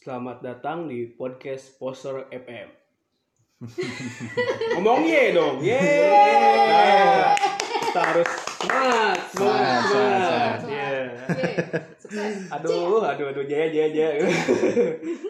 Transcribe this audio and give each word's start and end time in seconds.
Selamat 0.00 0.40
datang 0.40 0.88
di 0.88 1.04
podcast 1.12 1.76
Poster 1.76 2.24
FM. 2.32 2.72
Ngomong 4.72 5.04
ye 5.04 5.36
dong, 5.36 5.60
ye. 5.60 5.76
Nah, 5.76 7.36
kita 7.84 8.00
harus 8.08 8.30
semangat, 8.64 9.18
semangat, 9.28 10.56
Semangat. 12.00 12.48
Aduh, 12.48 13.04
aduh, 13.04 13.28
aduh, 13.28 13.44
jaya, 13.44 13.68
jaya, 13.68 13.92
jaya. 13.92 14.24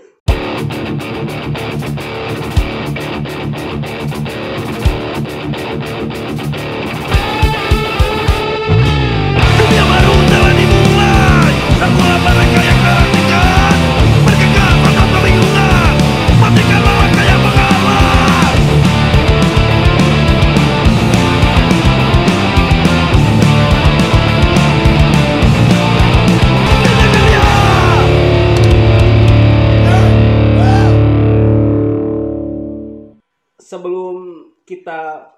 kita 34.80 35.28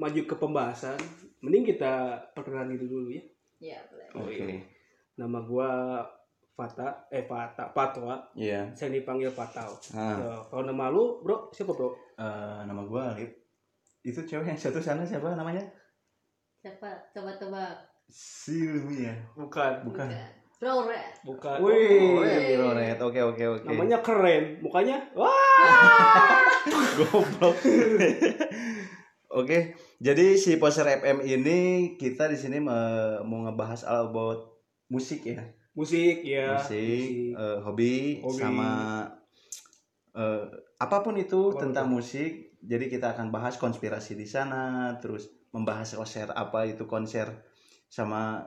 maju 0.00 0.20
ke 0.26 0.34
pembahasan, 0.34 0.98
mending 1.44 1.76
kita 1.76 2.18
perkenalan 2.34 2.74
diri 2.74 2.86
dulu 2.88 3.08
ya. 3.12 3.22
Iya, 3.58 3.78
boleh. 3.92 4.06
Oke. 4.16 4.48
Nama 5.18 5.38
gua 5.44 5.70
Fata, 6.58 7.06
eh 7.14 7.22
Fata, 7.22 7.70
Patwa. 7.70 8.18
Iya. 8.34 8.74
Saya 8.74 8.90
dipanggil 8.90 9.30
Patau. 9.30 9.78
Ah. 9.94 10.18
Ya, 10.18 10.34
kalau 10.50 10.66
nama 10.66 10.90
lu, 10.90 11.22
bro, 11.22 11.54
siapa 11.54 11.70
bro? 11.70 11.94
Eh, 12.18 12.60
nama 12.66 12.82
gua 12.82 13.14
Alip. 13.14 13.30
Itu 14.02 14.26
cewek 14.26 14.50
yang 14.50 14.58
satu 14.58 14.82
sana 14.82 15.06
siapa 15.06 15.38
namanya? 15.38 15.62
Siapa? 16.58 17.14
Coba 17.14 17.38
tebak. 17.38 17.76
Silmi 18.10 19.06
ya. 19.06 19.14
Bukan, 19.36 19.86
Bukan. 19.86 20.08
Rore. 20.58 20.98
bukan. 21.22 21.56
Wih, 21.62 22.18
Oh, 22.18 22.26
Biroret. 22.26 22.98
Oke, 22.98 23.20
oke, 23.22 23.44
oke. 23.46 23.66
namanya 23.70 24.02
keren, 24.02 24.58
mukanya. 24.58 24.98
Wah, 25.14 25.30
goblok. 26.98 27.54
Oke, 29.28 29.76
jadi 30.00 30.40
si 30.40 30.56
Poser 30.56 30.88
FM 30.88 31.20
ini 31.20 31.58
kita 32.00 32.32
di 32.32 32.34
sini 32.40 32.64
mau 32.64 33.44
ngebahas 33.44 33.84
all 33.84 34.08
about 34.08 34.56
musik 34.88 35.20
ya. 35.20 35.44
musik 35.76 36.24
ya. 36.24 36.56
musik, 36.56 37.36
eh, 37.36 37.58
hobi, 37.60 38.24
Hobi. 38.24 38.40
sama 38.40 39.04
eh, 40.16 40.42
apa 40.80 41.04
pun 41.04 41.14
itu 41.20 41.52
Apa 41.52 41.60
pun 41.60 41.62
tentang 41.70 41.86
musik. 41.92 42.56
Jadi 42.64 42.88
kita 42.90 43.14
akan 43.14 43.28
bahas 43.28 43.60
konspirasi 43.60 44.16
di 44.16 44.24
sana, 44.26 44.96
terus 44.98 45.28
membahas 45.54 45.92
konser 45.94 46.32
apa 46.32 46.64
itu 46.66 46.88
konser 46.88 47.28
sama. 47.86 48.42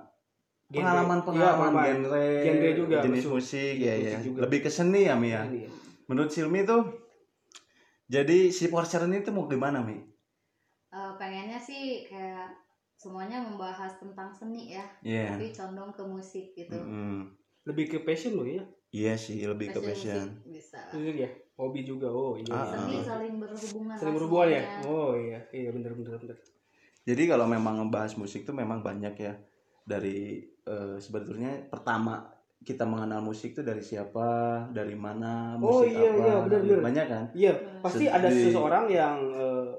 Pengalaman-pengalaman 0.72 1.72
Iya, 1.74 1.84
genre, 1.94 2.26
Genre 2.42 2.70
juga, 2.74 2.98
jenis 3.04 3.26
musik 3.28 3.74
Jenis 3.76 3.84
ya 3.84 3.94
musik 3.94 4.08
ya. 4.08 4.20
juga. 4.24 4.40
Lebih 4.44 4.60
ke 4.62 4.70
seni 4.70 5.02
ya 5.04 5.16
Mi 5.16 5.30
ya. 5.30 5.44
Ini 5.44 5.60
ya. 5.62 5.70
Menurut 6.08 6.30
Silmi 6.30 6.64
tuh 6.64 6.82
jadi 8.08 8.52
si 8.52 8.68
Poser 8.68 9.04
ini 9.06 9.20
tuh 9.20 9.32
mau 9.32 9.48
gimana 9.48 9.80
Mi? 9.80 9.96
Eh, 10.92 11.12
pengennya 11.16 11.56
sih 11.56 12.04
kayak 12.04 12.52
semuanya 12.96 13.40
membahas 13.40 13.96
tentang 13.98 14.30
seni 14.30 14.72
ya, 14.72 14.84
Iya. 15.02 15.34
tapi 15.34 15.50
condong 15.50 15.90
ke 15.90 16.04
musik 16.04 16.52
gitu. 16.54 16.76
Mm-mm. 16.76 17.32
Lebih 17.64 17.86
ke 17.88 17.98
passion 18.02 18.36
lo 18.36 18.44
ya. 18.44 18.62
Iya 18.92 19.16
sih, 19.16 19.40
lebih 19.42 19.72
ke 19.72 19.80
Passion 19.80 19.88
passion. 19.88 20.28
musik 20.36 20.52
bisa. 20.52 20.80
Musik 20.92 21.16
ya. 21.18 21.30
Hobi 21.56 21.82
juga. 21.82 22.12
Oh 22.12 22.36
iya. 22.36 22.52
Ah, 22.52 22.68
Seni 22.68 23.00
ah. 23.00 23.04
saling 23.08 23.40
berhubungan. 23.40 23.96
Saling 23.96 24.16
berhubungan 24.20 24.48
ya. 24.52 24.64
Oh 24.84 25.16
iya, 25.16 25.40
iya 25.50 25.70
benar 25.72 25.96
benar 25.96 26.20
benar. 26.20 26.38
Jadi 27.02 27.24
kalau 27.26 27.48
memang 27.48 27.80
ngebahas 27.80 28.14
musik 28.14 28.44
tuh 28.44 28.54
memang 28.54 28.84
banyak 28.84 29.16
ya 29.16 29.34
dari 29.84 30.40
eh, 30.46 30.96
sebetulnya 30.98 31.68
pertama 31.68 32.28
kita 32.62 32.86
mengenal 32.86 33.26
musik 33.26 33.58
tuh 33.58 33.66
dari 33.66 33.82
siapa, 33.82 34.62
dari 34.70 34.94
mana, 34.94 35.58
Oh, 35.58 35.82
musik 35.82 35.90
iya, 35.92 36.14
apa, 36.14 36.22
iya, 36.22 36.36
benar, 36.46 36.60
benar. 36.62 36.82
banyak 36.86 37.06
kan? 37.10 37.26
Iya, 37.34 37.54
pasti 37.82 38.06
ada 38.06 38.30
seseorang 38.30 38.86
yang 38.86 39.18
eh, 39.34 39.70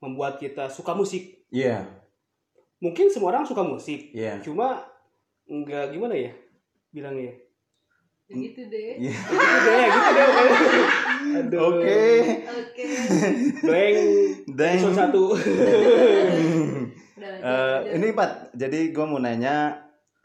membuat 0.00 0.36
kita 0.36 0.68
suka 0.68 0.96
musik. 0.96 1.44
Iya, 1.52 1.84
Mungkin 2.80 3.08
semua 3.08 3.32
orang 3.32 3.44
suka 3.44 3.60
musik, 3.60 4.12
iya, 4.12 4.36
cuma 4.40 4.84
nggak 5.44 5.92
gimana 5.92 6.16
ya 6.16 6.32
bilangnya. 6.90 7.28
ya? 7.28 7.34
Begitu 8.28 8.60
deh. 8.68 8.96
iya. 9.00 9.12
Gitu 9.24 9.36
deh, 9.36 9.84
gitu 9.88 10.12
deh. 11.44 11.56
Oke, 11.68 12.00
Oke. 12.44 12.88
Dan 14.48 14.72
episode 14.76 14.96
satu. 14.96 15.24
Eh, 17.24 17.40
lanjut. 17.40 17.96
ini 17.96 18.06
Pat, 18.12 18.30
jadi 18.52 18.92
gue 18.92 19.04
mau 19.08 19.20
nanya, 19.20 19.84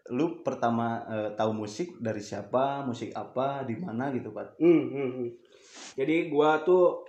lu 0.10 0.42
pertama 0.42 1.06
eh, 1.06 1.30
tahu 1.38 1.52
musik 1.54 2.02
dari 2.02 2.20
siapa, 2.20 2.82
musik 2.84 3.14
apa, 3.14 3.64
di 3.64 3.78
mana 3.78 4.10
gitu 4.10 4.34
Pat? 4.34 4.58
Hmm, 4.58 4.84
hmm, 4.90 5.10
hmm. 5.16 5.30
Jadi 5.96 6.16
gua 6.32 6.62
tuh 6.66 7.06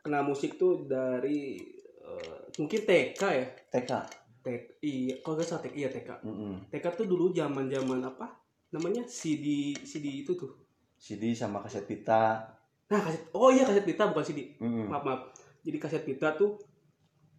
kena 0.00 0.24
musik 0.24 0.56
tuh 0.56 0.88
dari 0.88 1.60
eh, 2.00 2.40
mungkin 2.56 2.80
TK 2.84 3.22
ya. 3.22 3.46
TK. 3.68 3.92
TK, 4.40 4.80
iya, 4.80 5.14
kalau 5.20 5.36
nggak 5.36 5.44
salah 5.44 5.62
TK, 5.68 5.74
iya 5.76 5.88
TK. 5.92 6.24
Mm-mm. 6.24 6.72
TK 6.72 6.84
tuh 6.96 7.04
dulu 7.04 7.28
zaman 7.36 7.68
zaman 7.68 8.00
apa? 8.00 8.40
Namanya 8.72 9.04
CD 9.04 9.76
CD 9.84 10.24
itu 10.24 10.32
tuh. 10.32 10.56
CD 10.96 11.36
sama 11.36 11.60
kaset 11.60 11.84
pita. 11.84 12.40
Nah 12.88 13.00
kaset, 13.04 13.28
oh 13.36 13.52
iya 13.52 13.68
kaset 13.68 13.84
pita 13.84 14.08
bukan 14.08 14.24
CD. 14.24 14.56
Mm-mm. 14.56 14.88
Maaf 14.88 15.04
maaf. 15.04 15.20
Jadi 15.60 15.76
kaset 15.76 16.08
pita 16.08 16.32
tuh 16.32 16.56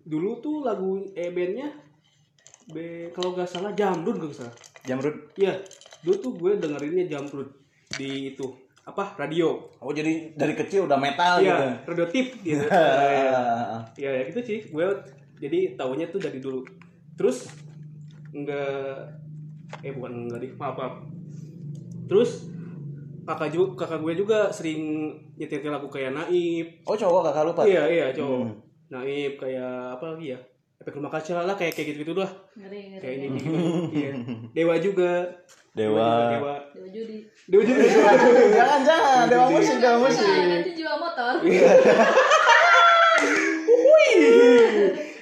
dulu 0.04 0.40
tuh 0.40 0.66
lagu 0.66 1.02
eh 1.14 1.30
bandnya 1.30 1.70
be 2.72 3.10
kalau 3.12 3.34
nggak 3.34 3.50
salah 3.50 3.72
Jamrud 3.74 4.18
nggak 4.18 4.34
salah. 4.36 4.56
Jamrud. 4.82 5.34
Iya, 5.38 5.60
dulu 6.02 6.16
tuh 6.18 6.32
gue 6.38 6.52
dengerinnya 6.58 7.06
Jamrud 7.08 7.50
di 7.96 8.34
itu 8.34 8.46
apa 8.82 9.14
radio. 9.18 9.62
Oh 9.78 9.94
jadi 9.94 10.34
dari 10.34 10.58
kecil 10.58 10.90
udah 10.90 10.98
metal 10.98 11.38
Iya, 11.38 11.54
gitu. 11.54 11.66
radio 11.94 12.06
tip 12.10 12.28
gitu. 12.42 12.66
Iya, 14.00 14.10
ya 14.10 14.22
gitu 14.32 14.40
sih. 14.42 14.60
Gue 14.72 14.88
jadi 15.38 15.76
tahunya 15.78 16.10
tuh 16.10 16.22
dari 16.24 16.40
dulu. 16.42 16.64
Terus 17.20 17.52
enggak 18.32 19.12
eh 19.84 19.92
bukan 19.94 20.28
enggak 20.28 20.40
deh, 20.42 20.52
maaf, 20.58 20.76
maaf. 20.80 20.96
Terus 22.08 22.48
kakak 23.22 23.54
juga 23.54 23.86
kakak 23.86 24.00
gue 24.02 24.14
juga 24.18 24.50
sering 24.50 25.14
nyetir 25.38 25.62
lagu 25.68 25.88
kayak 25.88 26.16
Naib. 26.16 26.68
Oh 26.90 26.98
cowok 26.98 27.30
kakak 27.30 27.44
lu 27.46 27.54
Pat? 27.54 27.66
Iya, 27.70 27.84
iya, 27.88 28.06
cowok. 28.16 28.40
Hmm. 28.42 28.71
Naib 28.92 29.40
kayak 29.40 29.96
apa 29.96 30.04
lagi 30.04 30.36
ya? 30.36 30.40
Efek 30.84 31.00
rumah 31.00 31.14
kaca 31.14 31.48
lah 31.48 31.56
kayak 31.56 31.72
kayak 31.72 31.96
gitu-gitu 31.96 32.20
lah. 32.20 32.28
Ngeri, 32.60 32.92
ngeri. 32.92 33.04
Kayak 33.06 33.16
ini 33.24 33.40
gitu. 33.40 33.58
Iya. 33.96 34.12
Dewa 34.52 34.76
juga. 34.84 35.14
Dewa. 35.72 36.10
juga, 36.12 36.36
Dewa. 36.36 36.56
Dewa 36.76 36.88
judi. 36.92 37.18
Dewa 37.48 37.64
juga. 37.64 37.82
jangan 38.52 38.82
jangan 38.84 39.24
dewa 39.32 39.48
musik 39.48 39.78
dewa 39.80 39.98
musik. 40.04 40.28
Nanti 40.28 40.72
jual 40.76 40.98
motor. 41.00 41.34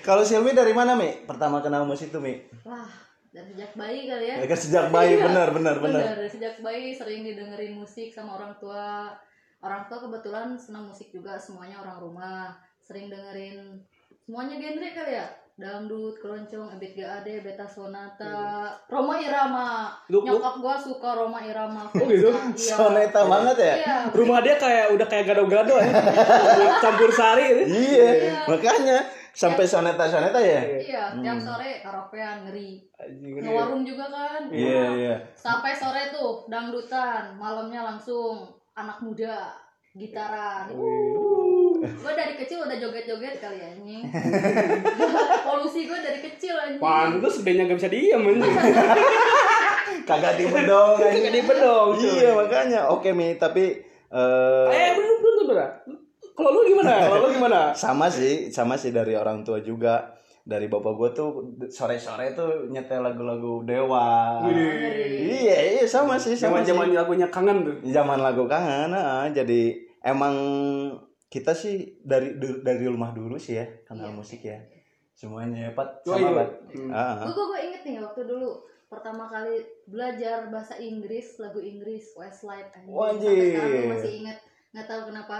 Kalau 0.01 0.23
Silmi 0.25 0.57
dari 0.57 0.73
mana 0.73 0.97
Mi? 0.97 1.21
Pertama 1.29 1.61
kenal 1.61 1.85
musik 1.85 2.09
tuh 2.09 2.25
Mi? 2.25 2.41
Wah, 2.65 2.89
dari 3.29 3.53
sejak 3.53 3.77
bayi 3.77 4.09
kali 4.09 4.25
ya. 4.33 4.35
Ya 4.41 4.47
kan 4.49 4.57
sejak 4.57 4.85
bayi 4.89 5.21
Iya, 5.21 5.29
benar 5.29 5.47
benar 5.53 5.75
benar. 5.77 6.01
Bener, 6.01 6.25
sejak 6.25 6.57
bayi 6.65 6.89
sering 6.97 7.21
didengerin 7.21 7.77
musik 7.77 8.09
sama 8.09 8.41
orang 8.41 8.57
tua. 8.57 9.13
Orang 9.61 9.85
tua 9.91 10.01
kebetulan 10.01 10.57
senang 10.57 10.89
musik 10.89 11.13
juga, 11.13 11.37
semuanya 11.37 11.83
orang 11.85 12.01
rumah. 12.01 12.68
Sering 12.89 13.05
dengerin 13.05 13.77
semuanya 14.19 14.57
genre 14.57 14.89
kali 14.89 15.13
ya. 15.13 15.27
Dangdut, 15.53 16.15
keroncong, 16.15 16.71
Ebit 16.71 16.95
GAD, 16.95 17.43
Beta 17.43 17.67
Sonata, 17.67 18.71
Roma 18.87 19.19
Irama. 19.19 19.91
Lu- 20.07 20.23
lu- 20.23 20.39
Nyokap 20.39 20.55
gua 20.57 20.73
suka 20.73 21.13
Roma 21.13 21.43
Irama. 21.43 21.83
Oh, 21.91 22.07
gitu? 22.07 22.31
Iya. 22.31 22.55
Soneta 22.55 23.27
banget 23.27 23.57
ya? 23.59 23.75
Iya. 23.75 23.95
Rumah 24.09 24.39
dia 24.39 24.55
kayak 24.55 24.95
udah 24.95 25.05
kayak 25.05 25.25
gado-gado 25.27 25.75
ya. 25.75 25.91
Campur 26.81 27.11
sari 27.11 27.43
gitu. 27.51 27.75
Iya, 27.75 28.07
makanya 28.47 28.97
sampai 29.29 29.67
soneta 29.67 30.07
soneta 30.07 30.39
ya. 30.39 30.63
Iya, 30.79 31.03
tiap 31.19 31.37
Hmm. 31.37 31.43
sore 31.43 31.83
karaokean 31.83 32.47
ngeri. 32.47 32.79
Ngewarung 33.19 33.83
juga 33.83 34.07
kan. 34.07 34.47
Iya 34.47 34.83
iya. 34.95 35.15
Sampai 35.35 35.75
sore 35.75 36.07
tuh 36.09 36.47
dangdutan, 36.47 37.35
malamnya 37.35 37.83
langsung 37.83 38.47
anak 38.73 39.03
muda 39.03 39.51
gitaran. 39.91 40.71
Gue 41.79 42.13
dari 42.13 42.33
kecil 42.35 42.57
udah 42.59 42.75
joget-joget 42.75 43.35
kali 43.37 43.57
ya 43.57 43.67
anjing. 43.69 44.03
Polusi 45.47 45.79
gue 45.83 45.97
dari 45.97 46.19
kecil 46.19 46.53
anjing. 46.53 46.79
Pantes 46.79 47.35
bandnya 47.39 47.63
gak 47.65 47.77
bisa 47.77 47.89
diem 47.89 48.21
anjing. 48.21 48.53
Kagak 50.09 50.33
dibedong 50.35 50.95
Kagak 50.95 51.11
anjing. 51.15 51.33
dibedong, 51.35 51.87
cuy. 51.95 52.09
Iya 52.15 52.29
makanya. 52.33 52.81
Oke 52.89 53.09
Mi, 53.11 53.35
tapi 53.35 53.77
eh 54.07 54.67
Eh, 54.67 54.89
belum 54.93 55.17
belum 55.19 55.45
belum. 55.47 55.69
Kalau 56.31 56.49
lu 56.51 56.61
gimana? 56.65 56.93
Kalau 57.03 57.19
lu 57.21 57.29
gimana? 57.31 57.59
sama 57.73 58.07
sih, 58.07 58.47
sama 58.47 58.73
sih 58.73 58.89
dari 58.89 59.13
orang 59.13 59.41
tua 59.41 59.59
juga. 59.59 60.15
dari 60.41 60.65
bapak 60.65 60.93
gue 60.95 61.09
tuh 61.13 61.29
sore-sore 61.69 62.33
tuh 62.33 62.65
nyetel 62.67 63.05
lagu-lagu 63.05 63.61
dewa 63.61 64.41
Wih. 64.41 65.29
iya 65.45 65.77
iya 65.77 65.85
sama 65.85 66.17
sih 66.17 66.33
sama 66.33 66.65
sih 66.65 66.73
Zaman-zaman 66.73 66.89
lagunya 66.89 67.29
kangen 67.29 67.57
tuh. 67.61 67.75
zaman 67.85 68.17
lagu 68.17 68.49
kangen 68.49 68.89
ah. 68.89 69.29
jadi 69.29 69.77
emang 70.01 70.33
kita 71.29 71.53
sih 71.53 72.01
dari 72.01 72.33
dari 72.59 72.83
rumah 72.83 73.09
dulu 73.09 73.37
sih 73.37 73.55
ya 73.55 73.65
kenal 73.83 74.09
Iya. 74.09 74.15
musik 74.15 74.41
ya 74.41 74.57
semuanya 75.11 75.69
ya 75.69 75.71
Pat 75.71 76.01
Oh, 76.03 76.11
sama 76.11 76.25
iya. 76.25 76.35
Pat 76.35 76.49
Hmm. 76.69 76.89
Ah, 76.89 77.13
ah. 77.15 77.25
gue 77.27 77.45
gue 77.45 77.59
inget 77.63 77.81
nih 77.83 77.97
waktu 77.99 78.21
dulu 78.23 78.49
pertama 78.85 79.23
kali 79.23 79.61
belajar 79.85 80.49
bahasa 80.49 80.73
Inggris 80.75 81.37
lagu 81.37 81.59
Inggris 81.59 82.13
Westlife 82.13 82.73
anjing. 82.73 82.89
Wah, 82.89 83.13
sampai 83.13 83.45
sekarang 83.47 83.87
masih 83.87 84.11
inget 84.19 84.37
nggak 84.69 84.85
tahu 84.85 85.01
kenapa 85.07 85.37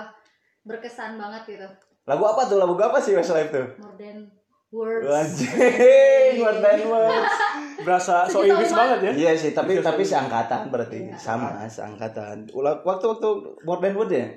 berkesan 0.61 1.15
banget 1.15 1.43
gitu 1.47 1.67
lagu 2.05 2.23
apa 2.23 2.41
tuh 2.45 2.57
lagu 2.57 2.73
apa 2.75 2.97
sih 2.97 3.13
Westlife 3.13 3.49
tuh 3.49 3.67
more 3.77 3.95
than 3.95 4.29
words 4.69 5.09
Anjing, 5.09 6.37
more 6.37 6.57
than 6.59 6.79
words. 6.85 7.33
Berasa 7.79 8.27
so 8.27 8.43
Inggris 8.43 8.69
banget 8.69 8.99
ya. 9.01 9.11
Iya 9.15 9.31
sih, 9.33 9.51
tapi 9.51 9.79
tapi 9.79 10.03
seangkatan 10.03 10.69
berarti 10.69 11.07
Iya. 11.07 11.15
sama 11.15 11.65
seangkatan. 11.65 12.45
Ulah- 12.51 12.77
Waktu 12.79 13.05
waktu 13.07 13.29
more 13.63 13.79
than 13.79 13.95
word 13.95 14.11
ya? 14.11 14.29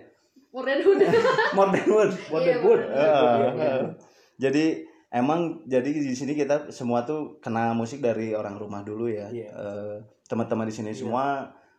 More 0.53 0.65
than 0.65 0.79
wood 0.85 1.01
More 1.57 1.69
than 1.69 1.87
word. 1.89 2.13
More 2.29 2.43
than 2.45 2.59
ah. 2.93 3.89
Jadi 4.37 4.65
emang 5.09 5.65
jadi 5.65 5.85
di 5.87 6.13
sini 6.13 6.33
kita 6.33 6.69
semua 6.69 7.05
tuh 7.05 7.37
kenal 7.39 7.73
musik 7.73 8.01
dari 8.01 8.33
orang 8.33 8.57
rumah 8.57 8.81
dulu 8.81 9.09
ya. 9.09 9.29
Iya. 9.29 9.49
Eh, 9.49 9.97
teman-teman 10.29 10.69
di 10.69 10.75
sini 10.75 10.91
Iya. 10.91 10.99
semua 10.99 11.27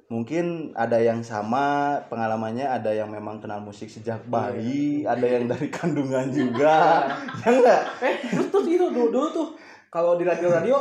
mungkin 0.07 0.69
ada 0.73 1.01
yang 1.01 1.25
sama 1.25 1.97
pengalamannya, 2.05 2.69
ada 2.69 2.93
yang 2.93 3.09
memang 3.09 3.41
kenal 3.41 3.57
musik 3.59 3.89
sejak 3.89 4.21
Iya. 4.21 4.29
bayi, 4.29 4.85
ada 5.03 5.25
yang 5.25 5.45
dari 5.45 5.67
kandungan 5.69 6.29
juga. 6.37 7.07
ya 7.41 7.49
enggak? 7.49 7.81
Eh, 8.01 8.15
terus 8.29 8.47
tuh 8.49 8.61
itu 8.63 8.85
dulu, 8.89 9.09
dulu 9.09 9.27
tuh 9.29 9.47
kalau 9.89 10.13
di 10.13 10.23
radio-radio 10.23 10.77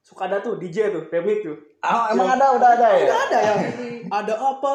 suka 0.00 0.26
ada 0.26 0.40
tuh 0.40 0.56
DJ 0.56 0.90
tuh, 0.90 1.04
remix 1.12 1.44
tuh. 1.44 1.56
Ah, 1.80 2.12
emang 2.12 2.36
ada 2.36 2.56
udah 2.56 2.70
ada 2.76 2.88
ya? 2.92 3.08
Ada 3.08 3.38
yang 3.40 3.60
ada 4.20 4.34
apa 4.36 4.74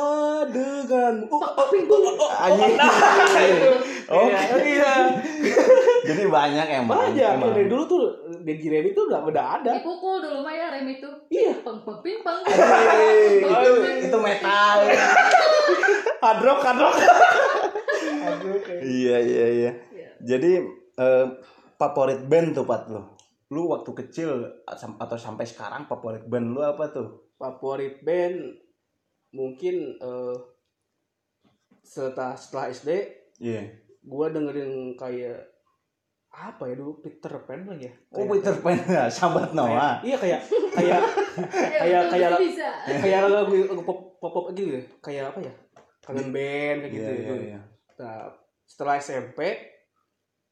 dengan 0.49 1.13
oh, 1.29 1.37
oh, 1.37 1.69
oh, 1.69 1.69
oh, 1.69 2.13
oh, 2.17 2.31
Anjing. 2.33 2.73
oh, 4.09 4.25
iya, 4.33 4.41
iya. 4.63 4.93
Jadi 6.09 6.23
banyak 6.29 6.67
emang. 6.81 6.97
Banyak. 6.97 7.31
emang. 7.41 7.51
Dari 7.53 7.69
dulu 7.69 7.83
tuh 7.85 8.01
DJ 8.45 8.79
remix 8.79 8.93
tuh 8.97 9.05
udah 9.09 9.21
udah 9.25 9.45
ada. 9.61 9.71
dipukul 9.81 10.21
dulu 10.21 10.45
mah 10.45 10.53
ya 10.53 10.69
rem 10.73 10.87
itu 10.89 11.09
Iya. 11.29 11.61
peng 11.61 11.81
peng 11.81 11.99
ping 12.05 12.19
peng 12.21 12.39
itu 12.45 13.71
itu 14.09 14.17
metal. 14.17 14.77
Hard 16.25 16.41
rock. 16.41 16.59
iya 18.81 19.17
iya 19.21 19.45
iya. 19.49 19.71
Iya. 19.93 20.09
Jadi 20.25 20.51
eh, 20.97 21.25
favorit 21.77 22.21
band 22.25 22.55
tuh 22.57 22.65
Pat 22.65 22.89
lo. 22.89 23.14
Lu 23.47 23.67
waktu 23.67 23.91
kecil 23.95 24.29
atau 24.65 25.15
sampai 25.15 25.43
sekarang 25.43 25.85
favorit 25.85 26.23
band 26.23 26.49
lu 26.49 26.61
apa 26.61 26.89
tuh? 26.89 27.29
Favorit 27.35 28.01
band 28.01 28.57
mungkin 29.29 29.75
eh, 29.95 30.35
setelah 31.81 32.33
setelah 32.33 32.65
SD 32.69 32.89
Iya. 33.37 33.67
gua 34.01 34.31
dengerin 34.31 34.95
kayak 34.95 35.43
apa 36.31 36.65
ya 36.65 36.75
dulu 36.75 36.99
Peter 36.99 37.31
Pan 37.41 37.63
lagi 37.63 37.85
ya 37.85 37.93
Oh 38.09 38.17
Kayak- 38.17 38.31
Peter 38.33 38.55
Pan 38.59 38.75
ya, 38.81 39.03
sahabat 39.13 39.43
kayak- 39.45 39.55
Noah. 39.55 39.93
iya 40.01 40.15
kayak 40.15 40.41
kayak 40.71 40.99
Kayak- 41.79 42.01
betul, 42.01 42.11
kayak- 42.11 42.31
betul 42.31 42.43
bisa 42.45 42.69
kayak 42.97 43.19
lagu, 43.25 43.53
lagu 43.65 43.83
pop 43.83 43.99
pop 44.17 44.31
pop 44.33 44.45
gitu 44.51 44.71
ya 44.71 44.81
kayak 44.99 45.23
apa 45.29 45.39
ya 45.41 45.53
kangen 46.01 46.29
band 46.31 46.77
kayak 46.81 46.91
gitu 46.91 47.03
Iya 47.03 47.11
iya 47.11 47.21
gitu. 47.21 47.35
iya. 47.45 47.59
Nah, 47.95 48.23
setelah 48.63 48.95
SMP 48.97 49.39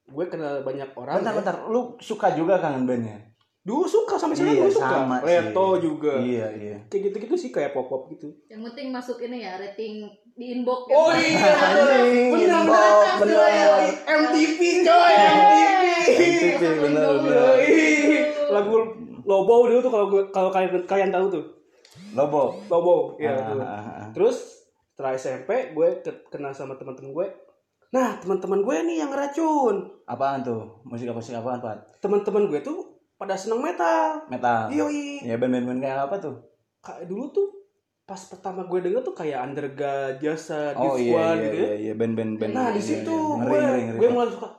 gue 0.06 0.26
kenal 0.26 0.62
banyak 0.62 0.90
orang 0.94 1.16
Bentar 1.18 1.32
ya. 1.32 1.38
bentar, 1.38 1.56
lu 1.66 1.82
suka 1.98 2.32
juga 2.32 2.58
kangen 2.58 2.84
bandnya? 2.84 3.18
dulu 3.62 3.88
suka 3.88 4.20
sampai 4.20 4.36
sekarang 4.36 4.54
Iya, 4.54 4.62
gue 4.62 4.74
suka 4.74 4.92
sama 4.94 5.16
sih. 5.18 5.28
Leto 5.30 5.68
juga 5.80 6.14
Iya 6.18 6.48
iya. 6.54 6.76
kayak 6.86 7.02
gitu 7.02 7.16
gitu 7.18 7.36
sih 7.38 7.50
kayak 7.50 7.72
pop 7.72 7.88
pop 7.88 8.08
gitu 8.10 8.28
yang 8.46 8.60
penting 8.62 8.92
masuk 8.92 9.16
ini 9.18 9.40
ya 9.40 9.56
rating 9.56 10.04
di 10.34 10.52
inbox 10.54 10.84
Oh, 10.90 11.08
ya. 11.08 11.16
iya, 11.16 11.40
Anjing, 11.72 12.28
bener, 12.30 12.60
inbox, 12.60 13.08
bener. 13.18 13.40
bener. 13.40 13.72
MTV 14.04 14.60
coy 14.84 15.14
MTV 15.16 15.84
MTV, 16.04 16.62
bener, 16.82 17.08
bener. 17.18 17.40
Yoi. 17.56 18.12
lagu 18.50 18.76
Lobo 19.24 19.56
dulu 19.64 19.80
tuh 19.80 19.88
kalau 19.90 20.06
kalau 20.28 20.50
kalian 20.50 20.84
kalian 20.84 21.10
tahu 21.10 21.26
tuh 21.32 21.44
Lobo. 22.12 22.60
Lobo 22.68 23.16
ya 23.16 23.32
Ah, 23.32 23.48
tuh. 23.48 23.58
ah, 23.58 23.72
ah. 23.80 24.08
Terus 24.12 24.68
setelah 24.92 25.16
SMP 25.16 25.72
gue 25.72 25.88
ke- 25.98 26.28
kenal 26.28 26.52
sama 26.52 26.76
teman-teman 26.76 27.16
gue. 27.16 27.28
Nah 27.94 28.18
teman-teman 28.18 28.66
gue 28.66 28.76
nih 28.90 29.06
yang 29.06 29.10
ngeracun. 29.14 29.76
Apaan 30.10 30.42
tuh? 30.42 30.82
Musik 30.84 31.06
apa 31.06 31.22
musik 31.22 31.38
apaan, 31.38 31.62
Pat? 31.62 31.78
Teman-teman 32.02 32.50
gue 32.50 32.60
tuh 32.66 32.82
pada 33.16 33.38
seneng 33.38 33.62
metal. 33.62 34.26
Metal. 34.28 34.74
Yoi. 34.74 35.22
Ya 35.22 35.38
band-band 35.38 35.78
kayak 35.78 36.10
apa 36.10 36.18
tuh? 36.18 36.36
Kayak 36.82 37.06
dulu 37.06 37.30
tuh 37.30 37.48
pas 38.04 38.20
pertama 38.20 38.66
gue 38.66 38.80
denger 38.84 39.00
tuh 39.00 39.16
kayak 39.16 39.46
Undergod, 39.46 40.20
Jasa, 40.20 40.74
Oh 40.76 40.98
iya 41.00 41.38
iya 41.38 41.40
gitu 41.40 41.56
ya. 41.56 41.62
iya 41.64 41.74
iya 41.80 41.94
band-band 41.94 42.42
band. 42.42 42.52
Nah 42.52 42.74
di 42.74 42.82
iya, 42.82 42.90
situ 42.90 43.14
iya. 43.14 43.38
Ngeri, 43.38 43.48
gue 43.48 43.60
ngeri, 43.62 43.82
ngeri, 43.86 43.98
gue 44.02 44.08
mulai 44.10 44.30
suka 44.34 44.50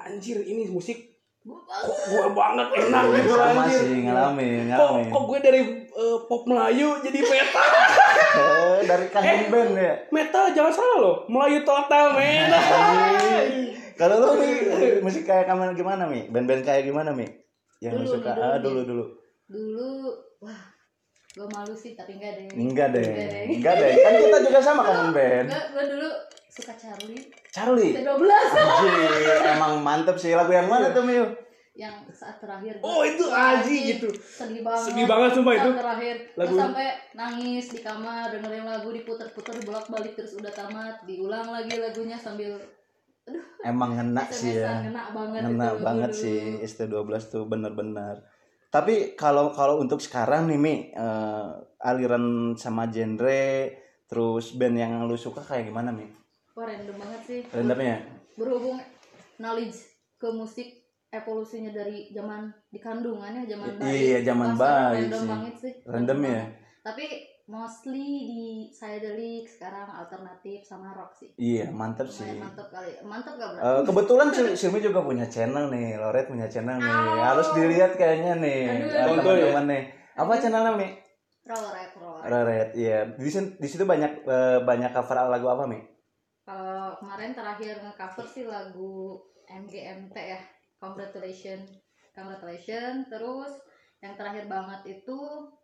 anjir 0.00 0.38
ini 0.42 0.64
musik 0.66 0.98
kok 1.40 1.96
gue 2.12 2.24
banget 2.36 2.68
enak 2.68 3.04
gitu 3.16 3.32
sama 3.32 3.64
anjir. 3.64 3.80
sih 3.80 3.96
ngalamin 4.04 4.68
Kok, 4.68 4.76
ngalamin 4.76 5.08
kok 5.08 5.24
gue 5.24 5.38
dari 5.40 5.60
eh, 5.88 6.18
pop 6.28 6.42
Melayu 6.44 6.88
jadi 7.00 7.18
metal 7.20 7.64
Eh, 8.30 8.78
dari 8.84 9.06
kangen 9.08 9.48
band 9.48 9.72
ya? 9.74 9.92
Metal 10.08 10.44
jangan 10.50 10.72
salah 10.72 10.98
loh. 10.98 11.16
Melayu 11.26 11.60
total 11.62 12.14
men. 12.14 12.48
Kalau 14.00 14.16
lu 14.16 14.28
Mi, 14.34 14.48
musik 15.00 15.24
kayak 15.24 15.44
kamu 15.44 15.74
gimana 15.74 16.06
mi? 16.06 16.24
Band-band 16.26 16.62
kayak 16.62 16.84
gimana 16.84 17.12
mi? 17.12 17.28
Yang 17.78 17.92
lu 17.94 18.02
Dulu, 18.02 18.12
suka. 18.14 18.30
dulu, 18.32 18.40
ah 18.40 18.50
nih. 18.50 18.60
dulu 18.62 18.80
dulu. 18.82 19.04
Dulu 19.46 19.90
wah 20.40 20.62
gue 21.30 21.46
malu 21.46 21.74
sih 21.74 21.92
tapi 21.92 22.16
enggak 22.16 22.32
deh. 22.34 22.46
Enggak 22.54 22.88
deh. 22.90 23.04
Enggak 23.04 23.28
deh. 23.28 23.44
enggak 23.52 23.74
deh. 23.76 23.90
Kan 23.98 24.12
kita 24.18 24.38
juga 24.42 24.58
sama 24.60 24.82
kangen 24.82 25.10
band. 25.10 25.46
gue 25.48 25.62
gue 25.70 25.84
dulu 25.90 26.08
suka 26.48 26.72
Charlie. 26.74 27.22
Charlie? 27.50 27.92
T12 27.92 28.24
Anjir, 28.24 29.12
emang 29.50 29.72
mantep 29.80 30.16
sih. 30.16 30.32
Lagu 30.32 30.48
yang 30.48 30.66
mana 30.66 30.90
tuh 30.90 31.02
Miu? 31.02 31.26
Yang 31.80 31.96
saat 32.10 32.36
terakhir 32.36 32.76
Oh, 32.80 33.00
itu 33.00 33.24
Aji 33.24 33.76
gitu. 33.90 34.08
sedih 34.12 34.60
banget 34.60 34.84
Sedih 34.86 35.06
banget 35.06 35.30
sumpah 35.32 35.54
saat 35.54 35.64
itu. 35.64 35.70
terakhir 35.74 36.14
Lagu- 36.34 36.52
Gua 36.52 36.60
sampai 36.62 36.86
nangis 37.14 37.64
di 37.66 37.78
kamar 37.80 38.28
dengerin 38.28 38.64
lagu 38.64 38.88
diputer-puter 38.90 39.56
bolak 39.64 39.88
balik 39.88 40.12
terus 40.12 40.36
udah 40.36 40.52
tamat 40.52 41.00
diulang 41.02 41.48
lagi 41.48 41.72
lagunya 41.74 42.14
sambil 42.14 42.60
emang 43.62 43.90
ngena 43.92 44.24
sih 44.26 44.56
ya 44.56 44.80
ngena 44.82 45.12
banget 45.12 45.40
ngena 45.42 45.66
itu 45.70 45.80
banget 45.80 46.10
dulu. 46.10 46.20
sih 46.20 46.38
ST12 46.62 47.08
tuh 47.26 47.44
bener-bener 47.44 48.16
tapi 48.68 49.14
kalau 49.14 49.50
kalau 49.50 49.78
untuk 49.78 49.98
sekarang 49.98 50.46
nih 50.46 50.56
Mi 50.56 50.74
eh, 50.90 51.48
aliran 51.80 52.24
sama 52.54 52.86
genre 52.86 53.72
terus 54.04 54.52
band 54.52 54.76
yang 54.76 54.92
lu 55.02 55.14
suka 55.14 55.40
kayak 55.40 55.66
gimana 55.66 55.90
Mi? 55.90 56.06
Wah 56.52 56.66
random 56.66 56.96
banget 56.98 57.20
sih 57.22 57.38
Rendernya? 57.46 58.02
berhubung 58.34 58.80
knowledge 59.36 59.76
ke 60.16 60.28
musik 60.30 60.79
evolusinya 61.10 61.70
dari 61.70 62.08
zaman 62.10 62.48
di 62.70 62.78
kandungan 62.78 63.34
ya 63.34 63.44
zaman 63.50 63.76
bayi 63.76 63.98
Iya, 64.06 64.18
zaman 64.24 64.50
bayi 64.54 64.94
random 65.04 65.20
sih. 65.20 65.28
banget 65.28 65.54
sih 65.58 65.72
Random 65.82 66.18
ya? 66.22 66.40
tapi 66.80 67.04
mostly 67.44 68.06
di 68.24 68.42
psychedelic 68.70 69.44
sekarang 69.44 69.90
alternatif 69.90 70.62
sama 70.62 70.94
rock 70.94 71.12
sih 71.12 71.28
Iya 71.34 71.68
mantep 71.68 72.06
sih 72.08 72.24
Lumayan 72.24 72.46
mantep 72.46 72.66
kali 72.70 72.90
mantep 73.02 73.34
gak 73.36 73.48
bro 73.52 73.60
Eh, 73.60 73.80
kebetulan 73.84 74.28
Sil- 74.32 74.56
Silmi 74.60 74.78
juga 74.78 75.02
punya 75.02 75.26
channel 75.26 75.66
nih, 75.68 75.98
Loret 75.98 76.30
punya 76.30 76.46
channel 76.46 76.78
nih. 76.78 77.20
Harus 77.20 77.52
dilihat 77.52 77.92
kayaknya 77.98 78.38
nih, 78.38 78.62
Aduh, 78.88 79.20
teman-teman 79.20 79.64
nih. 79.68 79.82
Apa 80.16 80.32
channelnya 80.38 80.72
Mi? 80.72 80.88
roll 81.44 81.66
rap. 81.68 81.90
Loret, 82.30 82.68
iya. 82.72 83.04
Di 83.18 83.28
situ, 83.28 83.58
di 83.58 83.68
situ 83.68 83.84
banyak 83.84 84.24
eh, 84.24 84.58
banyak 84.64 84.94
cover 84.94 85.28
lagu 85.28 85.48
apa 85.48 85.66
Mi? 85.66 85.80
kalau 86.40 86.96
kemarin 86.98 87.30
terakhir 87.30 87.78
nge-cover 87.78 88.26
sih 88.26 88.42
lagu 88.42 89.20
MGMT 89.46 90.16
ya 90.16 90.40
congratulation 90.80 91.60
congratulation 92.10 93.06
terus 93.06 93.52
yang 94.00 94.16
terakhir 94.16 94.48
banget 94.48 94.98
itu 94.98 95.18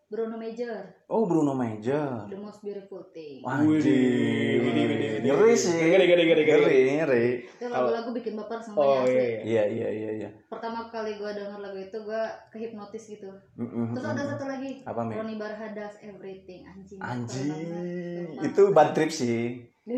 Bruno 0.06 0.38
Major 0.38 0.86
Oh 1.10 1.26
Bruno 1.26 1.50
Major. 1.50 2.30
The 2.30 2.38
Most 2.38 2.62
Beautiful 2.62 3.10
Thing 3.10 3.42
Anjir, 3.42 3.82
Widih, 3.82 4.62
widih, 4.62 4.84
widih, 4.86 5.08
widih. 5.18 5.30
ngeri 5.34 5.54
sih. 5.58 5.74
Ngeri, 5.74 6.04
ngeri, 6.06 6.22
ngeri, 6.30 6.42
ngeri. 6.46 6.78
Ngeri, 6.94 7.26
itu 7.42 7.64
lagu-lagu 7.66 8.14
bikin 8.14 8.38
baper 8.38 8.62
semuanya 8.62 8.86
Oh 8.86 9.02
asli. 9.02 9.18
iya, 9.18 9.26
iya. 9.26 9.42
Iya, 9.42 9.64
iya, 9.66 9.88
iya, 9.90 10.10
iya. 10.22 10.28
pertama 10.46 10.86
kali 10.86 11.18
gue 11.18 11.26
denger 11.26 11.58
lagu 11.58 11.78
itu 11.80 11.98
gue 11.98 12.22
kehipnotis 12.54 13.04
gitu 13.10 13.30
Mm-mm, 13.58 13.98
terus 13.98 14.06
ada 14.06 14.22
satu 14.30 14.44
lagi 14.46 14.70
Apa? 14.86 15.00
Ronnie 15.10 15.40
Barhadas 15.40 15.98
Everything 15.98 16.62
anjing 16.62 17.00
Anjing, 17.02 18.26
itu 18.46 18.62
bad 18.70 18.94
trip 18.94 19.10
sih. 19.10 19.58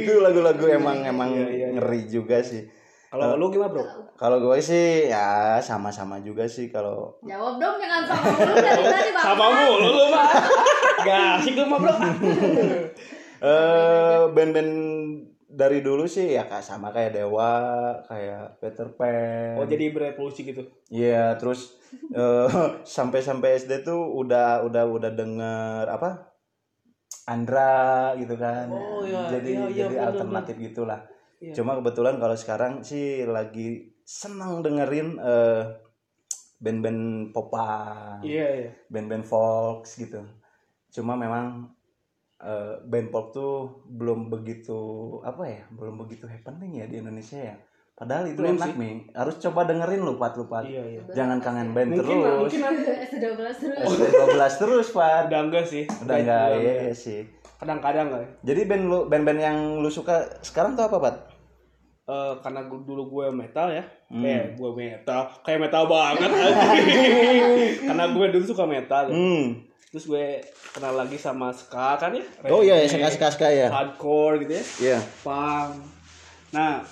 Itu 0.00 0.12
lagu-lagu 0.24 0.64
emang 0.72 1.04
emang 1.04 1.36
Iya, 1.36 1.44
iya, 1.52 1.68
iya. 1.68 1.68
ngeri 1.76 2.08
juga 2.08 2.40
sih. 2.40 2.64
Kalau 3.12 3.36
lu 3.36 3.52
gimana 3.52 3.76
bro? 3.76 3.84
Kalau 4.16 4.40
gue 4.40 4.56
sih 4.64 5.12
ya 5.12 5.60
sama-sama 5.60 6.16
juga 6.24 6.48
sih 6.48 6.72
kalau 6.72 7.20
jawab 7.22 7.60
dong 7.60 7.76
jangan 7.76 8.08
sama 8.08 8.24
mulu 8.32 8.54
dari 8.56 8.82
tadi 8.82 9.10
bang 9.12 9.24
Sama 9.24 9.46
mulu 9.52 9.88
lu 9.92 10.04
mah. 10.08 10.26
Gak 11.04 11.20
asik 11.40 11.54
lu 11.60 11.64
mah 11.68 11.78
bro. 11.80 11.92
eh 13.46 14.22
band-band 14.32 14.72
dari 15.46 15.80
dulu 15.84 16.08
sih 16.08 16.36
ya 16.36 16.48
kayak 16.48 16.64
sama 16.64 16.88
kayak 16.92 17.20
Dewa, 17.20 17.52
kayak 18.08 18.60
Peter 18.64 18.88
Pan. 18.96 19.60
Oh 19.60 19.68
jadi 19.68 19.92
berevolusi 19.92 20.44
gitu. 20.44 20.64
Iya, 20.88 21.36
terus 21.36 21.76
eh, 22.12 22.48
sampai-sampai 22.96 23.60
SD 23.60 23.84
tuh 23.84 24.00
udah 24.24 24.64
udah 24.64 24.84
udah 24.88 25.10
denger 25.12 25.84
apa? 25.88 26.35
Andra 27.26 28.14
gitu 28.18 28.34
kan. 28.38 28.70
Oh, 28.70 29.02
iya, 29.02 29.34
Jadi 29.34 29.50
iya, 29.54 29.66
iya, 29.66 29.76
jadi 29.86 29.94
bener, 29.98 30.06
alternatif 30.14 30.54
gitulah. 30.62 31.00
Iya. 31.42 31.52
Cuma 31.58 31.74
kebetulan 31.78 32.16
kalau 32.22 32.36
sekarang 32.38 32.72
sih 32.86 33.26
lagi 33.26 33.92
senang 34.06 34.62
dengerin 34.62 35.18
eh, 35.18 35.62
band-band 36.62 37.34
popan, 37.34 38.22
Iya 38.24 38.46
iya. 38.64 38.70
band-band 38.88 39.26
folk 39.26 39.84
gitu. 39.84 40.22
Cuma 40.94 41.18
memang 41.18 41.68
eh, 42.40 42.74
band 42.86 43.08
folk 43.10 43.34
tuh 43.34 43.84
belum 43.90 44.30
begitu 44.30 44.78
apa 45.26 45.42
ya, 45.50 45.62
belum 45.74 45.98
begitu 46.06 46.24
happening 46.30 46.80
ya 46.80 46.86
di 46.86 47.02
Indonesia 47.02 47.38
ya. 47.52 47.56
Padahal 47.96 48.28
itu 48.28 48.36
Belum 48.36 48.60
enak 48.60 48.68
sih. 48.68 48.76
nih. 48.76 48.94
Harus 49.10 49.34
coba 49.40 49.60
dengerin 49.64 50.04
lu 50.04 50.20
Pat, 50.20 50.36
lu 50.36 50.44
Pat. 50.44 50.68
Iya 50.68 50.84
iya. 50.84 51.00
Jangan 51.16 51.40
kangen 51.40 51.72
band 51.72 51.96
Mungkin 51.96 52.04
terus. 52.04 52.36
mungkin 52.44 52.60
nanti 52.60 52.82
S12 52.84 53.40
terus 53.56 53.56
SD 53.88 54.04
12 54.36 54.60
terus, 54.60 54.86
Pat. 54.92 55.22
udah 55.26 55.40
enggak 55.42 55.64
sih. 55.64 55.84
Udah 56.04 56.16
enggak 56.16 56.46
iya, 56.60 56.72
iya 56.82 56.92
sih. 56.92 57.24
Kadang-kadang 57.56 58.12
lah. 58.12 58.20
ya. 58.20 58.28
Jadi 58.46 58.60
band 58.68 58.84
lu 58.84 58.98
band-band 59.08 59.40
yang 59.40 59.58
lu 59.80 59.88
suka 59.88 60.28
sekarang 60.44 60.76
tuh 60.76 60.84
apa, 60.84 60.96
Pat? 61.00 61.16
Eh, 62.06 62.34
karena 62.38 62.68
gua, 62.68 62.78
dulu 62.84 63.02
gue 63.10 63.26
metal 63.32 63.72
ya. 63.72 63.82
Hmm. 64.06 64.22
Eh, 64.22 64.54
gue 64.54 64.70
metal. 64.70 65.26
Kayak 65.40 65.60
metal 65.66 65.84
banget 65.88 66.30
karena 67.88 68.04
gue 68.06 68.26
dulu 68.30 68.44
suka 68.44 68.62
metal. 68.62 69.08
Hmm. 69.08 69.64
Terus 69.88 70.04
gue 70.04 70.26
kenal 70.70 70.94
lagi 70.94 71.16
sama 71.16 71.48
ska 71.48 71.96
kan 71.96 72.12
ya. 72.12 72.22
Oh 72.46 72.60
iya, 72.60 72.76
ya, 72.76 72.86
Reggae, 72.86 73.08
suka-suka 73.08 73.48
ya. 73.48 73.68
Hardcore 73.72 74.44
gitu 74.44 74.52
ya. 74.52 74.64
Iya. 74.78 74.98
punk. 75.24 75.72
Nah, 76.52 76.84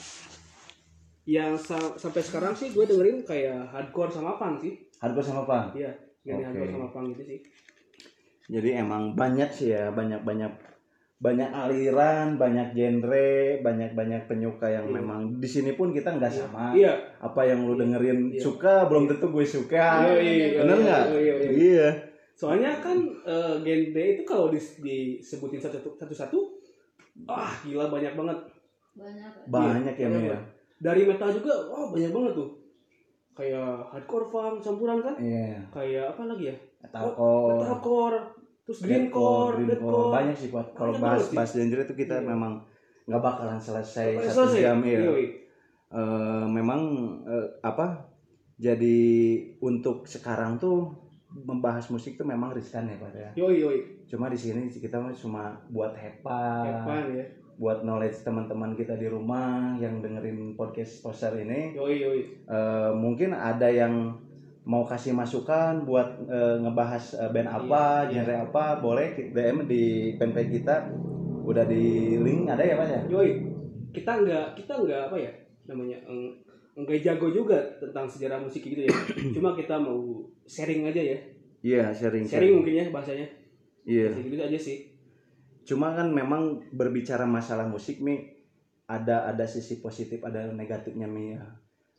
yang 1.25 1.57
sa- 1.57 1.97
sampai 1.97 2.21
sekarang 2.21 2.53
sih 2.53 2.69
gue 2.71 2.85
dengerin 2.85 3.25
kayak 3.25 3.69
hardcore 3.69 4.13
sama 4.13 4.37
punk 4.37 4.61
sih. 4.61 4.75
Hardcore 4.99 5.25
sama 5.25 5.41
apa? 5.43 5.73
Iya, 5.73 5.91
jadi 6.23 6.37
Oke. 6.39 6.47
hardcore 6.47 6.73
sama 6.73 6.89
punk 6.91 7.07
gitu 7.13 7.23
sih. 7.27 7.41
Jadi 8.47 8.71
emang 8.75 9.17
banyak 9.17 9.49
sih 9.49 9.73
ya, 9.73 9.89
banyak-banyak 9.89 10.53
banyak 11.17 11.49
aliran, 11.49 12.37
banyak 12.37 12.77
genre, 12.77 13.33
banyak-banyak 13.59 14.29
penyuka 14.29 14.69
yang 14.69 14.85
Iya. 14.85 14.95
memang 14.95 15.21
di 15.41 15.49
sini 15.49 15.73
pun 15.73 15.89
kita 15.89 16.13
nggak 16.13 16.29
sama. 16.29 16.77
Iya. 16.77 16.93
Apa 17.19 17.49
yang 17.49 17.65
lu 17.65 17.75
dengerin 17.75 18.29
Iya. 18.29 18.45
suka 18.45 18.85
belum 18.85 19.09
tentu 19.09 19.33
gue 19.33 19.41
suka. 19.43 20.05
Iya, 20.05 20.21
iya, 20.21 20.47
Bener 20.61 20.77
iya, 20.77 20.85
nggak? 20.85 21.03
iya, 21.09 21.17
iya, 21.17 21.35
iya. 21.35 21.51
Iya. 21.51 21.89
Soalnya 22.37 22.77
kan 22.77 22.99
eh, 23.25 23.55
genre 23.65 24.05
itu 24.13 24.23
kalau 24.23 24.53
dis- 24.53 24.77
disebutin 24.77 25.57
satu- 25.57 25.97
satu-satu, 25.97 26.39
ah 27.25 27.57
gila 27.65 27.89
banyak 27.89 28.13
banget. 28.13 28.39
banyak 28.93 29.31
Banyak 29.49 29.95
ya, 29.97 30.07
Iya, 30.07 30.21
ya. 30.37 30.39
Dari 30.79 31.03
metal 31.07 31.31
juga, 31.31 31.55
wah 31.71 31.89
banyak 31.89 32.11
banget 32.11 32.33
tuh. 32.35 32.51
Kayak 33.35 33.91
hardcore 33.91 34.27
punk 34.31 34.63
campuran 34.63 34.99
kan? 35.03 35.15
Iya. 35.19 35.59
Kayak 35.71 36.05
apa 36.15 36.23
lagi 36.31 36.45
ya? 36.51 36.57
Metalcore, 36.85 37.51
Metalcore, 37.51 38.19
terus 38.63 38.79
greencore, 38.81 39.53
greencore. 39.57 39.71
deathcore. 39.75 40.13
banyak 40.13 40.37
sih 40.37 40.49
buat 40.49 40.67
kalau 40.73 40.93
bahas 40.97 41.33
bahas 41.33 41.51
genre 41.51 41.83
itu 41.83 41.95
kita 41.95 42.21
Iya. 42.21 42.29
memang 42.29 42.53
nggak 43.05 43.21
bakalan 43.21 43.59
selesai 43.59 44.17
Sampai 44.17 44.29
satu 44.29 44.39
selesai. 44.49 44.63
jam 44.63 44.79
ya. 44.81 45.01
Yoi. 45.03 45.25
Eh, 45.91 46.47
memang 46.49 46.81
eh, 47.25 47.47
apa? 47.61 48.07
Jadi 48.55 48.97
untuk 49.59 50.07
sekarang 50.07 50.57
tuh 50.57 50.95
membahas 51.35 51.91
musik 51.91 52.15
tuh 52.15 52.23
memang 52.23 52.55
riskan 52.55 52.87
ya 52.87 52.95
Pak 52.95 53.11
ya. 53.11 53.31
Yoi, 53.35 53.59
yoi. 53.59 53.79
Cuma 54.07 54.31
di 54.31 54.39
sini 54.39 54.71
kita 54.71 55.03
cuma 55.13 55.59
buat 55.69 55.91
hepa, 55.93 56.63
Evan 56.63 57.11
ya. 57.11 57.27
Buat 57.55 57.87
knowledge 57.87 58.27
teman-teman 58.27 58.75
kita 58.75 58.99
di 58.99 59.07
rumah 59.07 59.79
yang 59.79 60.03
dengerin 60.03 60.59
podcast 60.59 61.03
poster 61.03 61.35
ini. 61.39 61.75
Yoi, 61.75 61.95
yoi. 62.03 62.21
Eh, 62.47 62.91
mungkin 62.95 63.35
ada 63.35 63.71
yang 63.71 64.19
mau 64.65 64.89
kasih 64.89 65.13
masukan 65.13 65.85
buat 65.87 66.25
eh, 66.27 66.57
ngebahas 66.63 67.05
eh, 67.21 67.31
band 67.31 67.49
apa, 67.51 67.85
Iya, 68.11 68.25
genre 68.25 68.35
apa, 68.51 68.65
boleh 68.83 69.15
DM 69.31 69.71
di 69.71 70.15
fanpage 70.19 70.61
kita. 70.61 70.91
Udah 71.45 71.69
di 71.69 72.17
link 72.19 72.49
ada 72.49 72.65
ya 72.65 72.75
Pak 72.75 72.87
ya? 72.89 73.01
Yoi, 73.13 73.31
kita 73.93 74.25
nggak 74.25 74.47
kita 74.59 74.73
nggak 74.81 75.01
apa 75.13 75.17
ya 75.21 75.33
namanya 75.65 75.97
nggak 76.75 77.01
jago 77.07 77.31
juga 77.31 77.57
tentang 77.79 78.11
sejarah 78.11 78.43
musik 78.43 78.67
gitu 78.67 78.83
ya. 78.83 78.95
Cuma 79.37 79.55
kita 79.55 79.79
mau 79.79 80.27
sharing 80.43 80.91
aja 80.91 81.03
ya. 81.03 81.19
Iya, 81.65 81.85
sharing. 81.95 82.27
Sharing 82.27 82.53
mungkin 82.61 82.75
ya 82.75 82.87
bahasanya. 82.91 83.27
Iya. 83.87 84.11
Gitu 84.19 84.43
aja 84.43 84.59
sih. 84.59 84.94
Cuma 85.65 85.97
kan 85.97 86.13
memang 86.13 86.61
berbicara 86.73 87.25
masalah 87.25 87.65
musik 87.69 88.01
Mi 88.05 88.21
ada 88.85 89.25
ada 89.29 89.49
sisi 89.49 89.81
positif 89.81 90.21
ada 90.25 90.49
negatifnya 90.53 91.09
Mi 91.09 91.35
ya. 91.35 91.45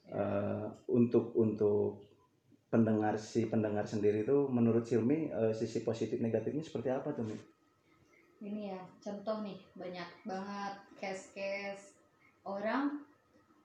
Eh, 0.05 0.65
untuk 0.93 1.33
untuk 1.33 2.05
pendengar 2.69 3.17
si 3.17 3.49
pendengar 3.49 3.89
sendiri 3.89 4.21
itu 4.21 4.45
menurut 4.47 4.85
Silmi 4.85 5.33
eh, 5.33 5.53
sisi 5.53 5.81
positif 5.81 6.21
negatifnya 6.21 6.61
seperti 6.61 6.89
apa 6.93 7.09
tuh 7.11 7.25
Mi? 7.25 7.37
ini 8.43 8.69
ya 8.69 8.81
contoh 9.01 9.41
nih 9.41 9.57
banyak 9.73 10.09
banget 10.27 10.73
case-case 10.99 11.95
orang 12.43 13.01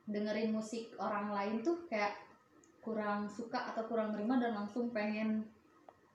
dengerin 0.08 0.54
musik 0.54 0.94
orang 0.96 1.34
lain 1.34 1.60
tuh 1.60 1.84
kayak 1.90 2.16
kurang 2.80 3.28
suka 3.28 3.74
atau 3.74 3.84
kurang 3.90 4.14
terima 4.16 4.40
dan 4.40 4.56
langsung 4.56 4.88
pengen 4.94 5.44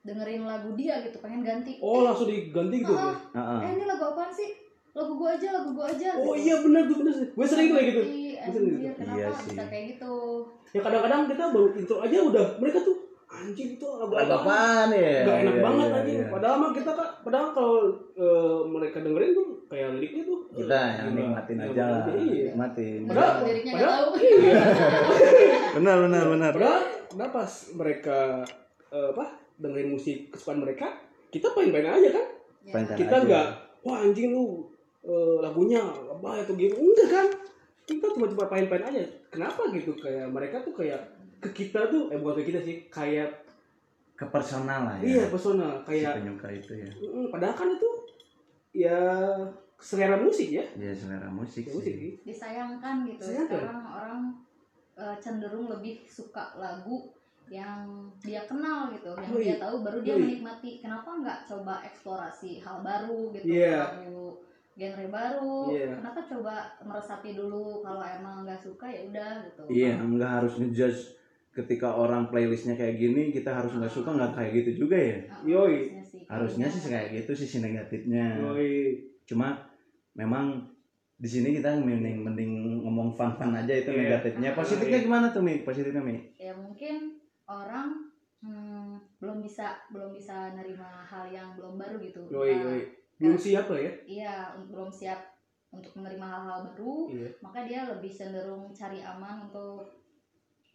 dengerin 0.05 0.43
lagu 0.43 0.69
dia 0.73 1.01
gitu 1.01 1.17
pengen 1.17 1.41
ganti 1.41 1.75
Oh 1.79 1.99
langsung 1.99 2.25
diganti 2.25 2.77
gitu. 2.77 2.93
Ah, 2.93 3.17
ya? 3.33 3.35
Heeh. 3.35 3.59
eh 3.59 3.71
ini 3.73 3.85
lagu 3.85 4.03
apaan 4.05 4.29
sih 4.29 4.53
lagu 4.91 5.11
gua 5.13 5.33
aja 5.33 5.49
lagu 5.51 5.69
gua 5.71 5.85
aja 5.87 6.13
Oh 6.15 6.33
iya 6.33 6.55
benar 6.57 6.85
tuh 6.85 6.97
benar 6.97 7.13
sih. 7.15 7.27
Gue 7.27 7.43
sering 7.43 7.67
kayak 7.69 7.85
gitu. 7.89 8.01
Anjir, 8.37 8.61
gitu. 8.61 8.93
kenapa 8.95 9.17
Iya 9.17 9.27
sih. 9.33 9.49
bisa 9.49 9.63
kayak 9.65 9.85
gitu 9.91 10.13
Ya 10.69 10.79
kadang-kadang 10.79 11.21
kita 11.25 11.43
baru 11.49 11.67
intro 11.73 11.95
aja 11.99 12.17
udah 12.21 12.45
mereka 12.57 12.79
tuh 12.79 12.97
anjing 13.27 13.69
itu 13.73 13.87
lagu 13.89 14.13
apa? 14.13 14.35
apaan 14.37 14.87
ya? 14.89 15.11
Gak 15.21 15.37
enak 15.41 15.51
Iya, 15.51 15.61
banget 15.61 15.87
iya, 15.87 15.97
aja. 15.97 16.11
iya. 16.13 16.25
Padahal 16.29 16.55
mah 16.57 16.71
kita 16.71 16.91
kan 16.93 17.09
padahal 17.19 17.47
kalau 17.51 17.75
eh, 18.13 18.59
mereka 18.65 18.97
dengerin 19.01 19.31
tuh 19.33 19.47
kayak 19.65 19.87
liriknya 19.91 20.23
tuh 20.23 20.39
eh, 20.45 20.57
Kita 20.57 20.77
yang 20.77 20.95
gila. 21.01 21.17
nikmatin 21.17 21.57
aja 21.59 21.83
lah. 21.83 22.03
Iya. 22.07 22.43
Nikmatin. 22.45 22.99
Padahal- 23.03 23.39
liriknya 23.41 23.73
padahal- 23.73 23.97
tahu 23.97 24.11
Iya. 24.15 24.61
Benar 25.75 25.97
benar 26.01 26.23
benar. 26.29 26.51
Padahal 26.53 26.81
kenapa 27.09 27.33
pas 27.35 27.51
mereka 27.73 28.17
eh, 28.87 29.07
apa 29.11 29.25
dengerin 29.57 29.89
musik 29.89 30.29
kesukaan 30.29 30.59
mereka, 30.59 30.87
kita 31.29 31.51
main-main 31.51 31.87
aja 31.91 32.09
kan? 32.11 32.25
Ya. 32.63 32.81
Kita 32.93 33.15
nggak, 33.21 33.47
wah 33.81 34.01
anjing 34.01 34.31
lu 34.31 34.67
eh, 35.01 35.37
lagunya 35.39 35.79
apa 35.81 36.41
itu 36.41 36.53
gitu 36.57 36.75
enggak 36.75 37.09
kan? 37.09 37.27
Kita 37.85 38.09
cuma 38.11 38.25
cuma 38.25 38.45
main-main 38.49 38.83
aja. 38.83 39.03
Kenapa 39.29 39.69
gitu 39.69 39.93
kayak 39.93 40.27
mereka 40.27 40.59
tuh 40.59 40.73
kayak 40.73 41.01
ke 41.37 41.49
kita 41.53 41.87
tuh 41.87 42.09
eh 42.09 42.17
bukan 42.17 42.41
ke 42.41 42.49
kita 42.49 42.59
sih 42.59 42.75
kayak 42.87 43.29
ke 44.15 44.25
personal 44.25 44.87
lah 44.87 44.95
iya 44.97 45.23
ya. 45.23 45.29
personal 45.29 45.83
Si 45.83 45.91
kayak 45.91 46.17
penyuka 46.17 46.47
itu 46.49 46.71
ya. 46.73 46.89
padahal 47.29 47.51
kan 47.53 47.67
itu 47.69 47.89
ya 48.71 48.97
selera 49.77 50.15
musik 50.17 50.49
ya 50.49 50.63
Ya 50.73 50.95
selera 50.95 51.27
musik 51.27 51.67
Ya, 51.67 51.73
musik 51.75 51.93
sih. 51.93 51.99
sih. 51.99 52.11
disayangkan 52.23 53.03
gitu 53.05 53.21
Disayangkan. 53.27 53.59
sekarang 53.59 53.81
orang 53.85 54.21
eh, 54.95 55.15
cenderung 55.19 55.67
lebih 55.67 56.01
suka 56.07 56.55
lagu 56.55 57.11
yang 57.45 58.09
dia 58.19 58.41
kenal 58.43 58.89
gitu 58.89 59.13
yang 59.15 59.31
Yoi. 59.31 59.45
dia 59.45 59.57
tahu 59.61 59.75
baru 59.85 59.97
dia 60.01 60.13
Yoi. 60.17 60.21
menikmati 60.25 60.69
kenapa 60.81 61.09
nggak 61.15 61.39
coba 61.45 61.81
eksplorasi 61.85 62.57
hal 62.57 62.81
baru 62.81 63.29
gitu 63.31 63.45
Iya. 63.45 64.01
lagu 64.01 64.41
genre 64.75 65.07
baru 65.07 65.57
Iya. 65.71 65.91
kenapa 66.01 66.19
coba 66.25 66.53
meresapi 66.81 67.29
dulu 67.31 67.79
kalau 67.79 68.01
emang 68.01 68.43
nggak 68.43 68.59
suka 68.59 68.85
ya 68.89 69.01
udah 69.05 69.31
gitu 69.45 69.61
Iya, 69.69 70.01
nggak 70.01 70.31
harus 70.41 70.53
ngejudge 70.57 71.01
ketika 71.55 71.87
orang 71.87 72.27
playlistnya 72.27 72.75
kayak 72.75 72.99
gini 72.99 73.31
kita 73.31 73.47
harus 73.47 73.71
nggak 73.71 73.87
suka 73.89 74.11
nggak 74.11 74.35
kayak 74.35 74.51
gitu 74.59 74.83
juga 74.83 74.97
ya. 74.99 75.17
Nah, 75.23 75.39
Yoi. 75.47 75.75
harusnya 75.87 76.03
sih 76.03 76.21
Harusnya 76.27 76.67
sih 76.67 76.81
kayak 76.83 77.07
gitu 77.13 77.31
sisi 77.31 77.57
negatifnya. 77.63 78.41
Yoi. 78.43 78.99
Cuma 79.23 79.55
memang 80.11 80.67
di 81.15 81.29
sini 81.29 81.55
kita 81.55 81.79
mending 81.79 82.19
mending 82.19 82.51
ngomong 82.83 83.15
fun-fun 83.15 83.55
aja 83.55 83.71
itu 83.71 83.87
Iya. 83.87 84.19
negatifnya. 84.19 84.49
Positifnya 84.51 84.99
Iya. 84.99 85.05
gimana 85.07 85.25
tuh 85.31 85.39
Mi? 85.39 85.63
Positifnya 85.63 86.03
Mi? 86.03 86.19
ya 86.35 86.51
mungkin 86.51 87.23
orang 87.45 88.09
hmm, 88.41 88.97
belum 89.17 89.39
bisa 89.39 89.77
belum 89.89 90.11
bisa 90.11 90.53
nerima 90.53 91.05
hal 91.05 91.29
yang 91.29 91.53
belum 91.53 91.77
baru 91.77 91.97
gitu 92.01 92.25
Yoi, 92.29 92.51
Nah, 92.51 92.61
yoi. 92.73 92.81
Belum 93.15 93.39
siap 93.39 93.71
lah 93.71 93.79
ya. 93.79 93.91
iya 94.03 94.33
un- 94.53 94.67
belum 94.67 94.91
siap 94.91 95.19
untuk 95.71 95.91
menerima 95.95 96.25
hal-hal 96.25 96.59
baru 96.67 97.07
Iya. 97.11 97.29
maka 97.39 97.59
dia 97.63 97.79
lebih 97.87 98.11
cenderung 98.11 98.71
cari 98.71 98.99
aman 98.99 99.47
untuk 99.47 99.87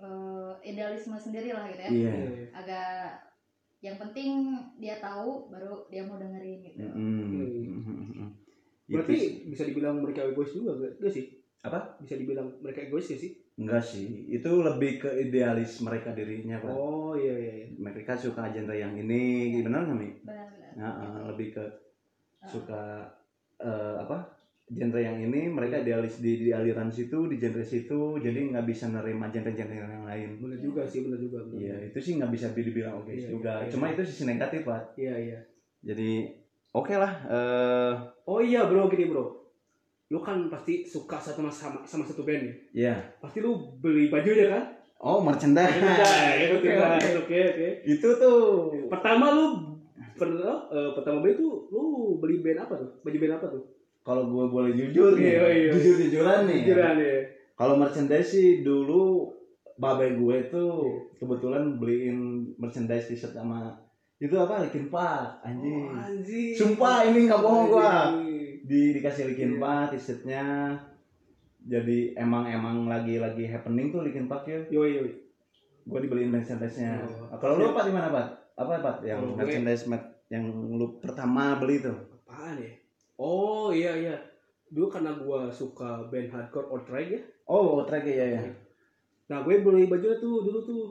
eh, 0.00 0.52
idealisme 0.64 1.16
sendiri 1.16 1.52
lah 1.52 1.68
gitu 1.68 1.82
ya 1.84 1.90
Iya. 1.92 2.12
Iya. 2.16 2.46
agak 2.54 2.90
yang 3.80 3.96
penting 3.96 4.30
dia 4.76 5.00
tahu 5.00 5.48
baru 5.48 5.88
dia 5.88 6.04
mau 6.04 6.16
dengerin 6.16 6.60
gitu 6.64 6.84
Mm-mm. 6.84 8.28
Berarti 8.90 9.16
bisa 9.46 9.62
dibilang 9.64 10.02
mereka 10.02 10.26
egois 10.26 10.50
juga 10.50 10.74
gak, 10.76 10.98
gak 10.98 11.12
sih? 11.14 11.24
Apa? 11.62 11.96
Bisa 12.02 12.18
dibilang 12.18 12.58
mereka 12.58 12.82
egois 12.82 13.06
gak 13.06 13.16
sih? 13.16 13.39
Enggak 13.60 13.82
sih. 13.84 14.06
Itu 14.32 14.50
lebih 14.64 14.90
ke 15.02 15.10
idealis 15.24 15.78
mereka 15.84 16.10
dirinya, 16.16 16.56
Pak. 16.58 16.72
Oh 16.72 17.12
iya 17.14 17.34
iya 17.36 17.52
iya. 17.60 17.66
Mereka 17.76 18.16
suka 18.16 18.48
genre 18.48 18.74
yang 18.74 18.96
ini, 18.96 19.60
benar 19.62 19.84
nggak 19.86 19.98
Mi? 20.00 20.08
benar-benar 20.24 20.72
Nah, 20.80 20.92
eh, 21.04 21.22
lebih 21.28 21.48
ke 21.54 21.64
suka 22.46 23.04
eh, 23.60 23.96
apa 24.00 24.18
genre 24.70 25.00
yang 25.02 25.18
ini 25.18 25.50
mereka 25.50 25.82
idealis 25.82 26.22
di, 26.22 26.38
di 26.46 26.48
aliran 26.54 26.88
situ 26.94 27.26
di 27.26 27.36
genre 27.42 27.66
situ 27.66 28.16
jadi 28.22 28.38
nggak 28.54 28.66
bisa 28.70 28.86
nerima 28.86 29.26
genre-genre 29.28 29.74
yang 29.76 30.06
lain. 30.06 30.28
Bener 30.38 30.58
juga 30.62 30.86
sih 30.86 31.02
bener 31.02 31.18
juga 31.18 31.42
iya 31.58 31.74
itu 31.90 31.98
sih 31.98 32.12
nggak 32.16 32.30
bisa 32.32 32.46
dibilang 32.54 33.02
oke 33.02 33.10
Iya, 33.12 33.28
juga. 33.34 33.54
iya. 33.66 33.70
cuma 33.70 33.90
itu 33.90 34.02
sisi 34.06 34.24
negatif 34.24 34.62
pak. 34.62 34.94
Iya 34.94 35.14
iya. 35.18 35.38
Jadi 35.82 36.30
oke 36.70 36.94
lah 36.94 37.12
eh. 37.28 37.92
Oh 38.30 38.38
iya 38.38 38.62
bro 38.70 38.86
gini 38.86 39.10
bro 39.10 39.39
lu 40.10 40.18
kan 40.18 40.50
pasti 40.50 40.82
suka 40.82 41.22
satu 41.22 41.38
sama 41.38 41.50
sama, 41.50 41.78
sama 41.86 42.02
satu 42.02 42.26
band 42.26 42.42
nih 42.42 42.54
ya 42.90 42.94
pasti 43.22 43.38
lu 43.38 43.78
beli 43.78 44.10
bajunya 44.10 44.50
kan 44.50 44.64
oh 44.98 45.22
merchandise 45.22 45.78
Oke, 46.50 46.70
Oke, 47.24 47.38
oke, 47.54 47.68
itu 47.86 48.08
tuh 48.18 48.38
Pertama 48.90 49.32
lu 49.32 49.46
pernah 50.18 50.66
eh, 50.68 50.90
pertama 50.98 51.22
beli 51.22 51.38
tuh 51.38 51.70
lu 51.72 51.82
beli 52.20 52.42
band 52.44 52.68
apa 52.68 52.74
tuh? 52.76 52.90
Baju 53.00 53.16
band 53.16 53.34
apa 53.38 53.46
tuh? 53.48 53.64
kalau 54.00 54.32
gue 54.32 54.44
boleh 54.48 54.72
jujur 54.72 55.12
nih 55.14 55.36
Iya, 55.36 55.44
iya. 55.52 55.70
jujur 55.76 55.94
jujuran 56.08 56.48
nih 56.48 56.60
Jujuran 56.64 56.96
ya. 56.98 57.16
Kalau 57.54 57.74
merchandise 57.76 58.32
sih 58.32 58.48
dulu 58.64 59.28
babe 59.76 60.16
gue 60.16 60.36
tuh 60.48 61.04
kebetulan 61.20 61.76
beliin 61.76 62.48
merchandise 62.56 63.12
t-shirt 63.12 63.36
sama 63.36 63.76
itu 64.20 64.36
apa 64.36 64.68
Linkin 64.68 64.92
Park 64.92 65.40
anjing. 65.40 65.88
Oh, 65.88 65.96
anjing. 65.96 66.52
Sumpah 66.52 67.08
ini 67.08 67.24
nggak 67.24 67.40
bohong 67.40 67.72
gua. 67.72 68.12
Di 68.60 68.92
dikasih 68.92 69.24
Linkin 69.26 69.56
Iya. 69.56 69.60
Park 69.60 69.88
t-shirtnya. 69.92 70.44
Jadi 71.60 72.14
emang 72.14 72.44
emang 72.44 72.86
lagi 72.86 73.16
lagi 73.16 73.44
happening 73.44 73.88
tuh 73.88 74.00
Linkin 74.00 74.24
Park 74.24 74.44
ya. 74.44 74.60
Yo 74.68 74.82
yo. 74.82 75.04
Gue 75.82 76.00
dibeliin 76.00 76.28
merchandise-nya. 76.28 77.00
Oh. 77.02 77.36
Kalau 77.36 77.56
lu 77.56 77.68
apa 77.68 77.82
di 77.82 77.92
mana, 77.92 78.08
Pak? 78.08 78.26
Apa, 78.54 78.72
Pak? 78.78 78.96
Yang 79.02 79.20
gue- 79.22 79.36
merchandise 79.36 79.84
mat- 79.86 80.12
yang 80.28 80.44
lu 80.46 80.96
pertama 80.98 81.56
beli 81.56 81.80
tuh? 81.80 81.96
Apaan 82.22 82.56
ya? 82.56 82.72
Oh 83.16 83.68
iya 83.68 83.92
iya. 83.94 84.14
Dulu 84.66 84.86
karena 84.88 85.12
gua 85.14 85.50
suka 85.50 86.06
band 86.06 86.30
hardcore 86.30 86.70
outright 86.70 87.10
ya. 87.10 87.20
Oh, 87.44 87.82
track 87.82 88.06
ya 88.06 88.26
ya. 88.30 88.40
Nah, 89.26 89.42
gue 89.42 89.58
beli 89.58 89.84
baju 89.84 90.06
tuh 90.16 90.36
dulu 90.40 90.58
tuh 90.60 90.82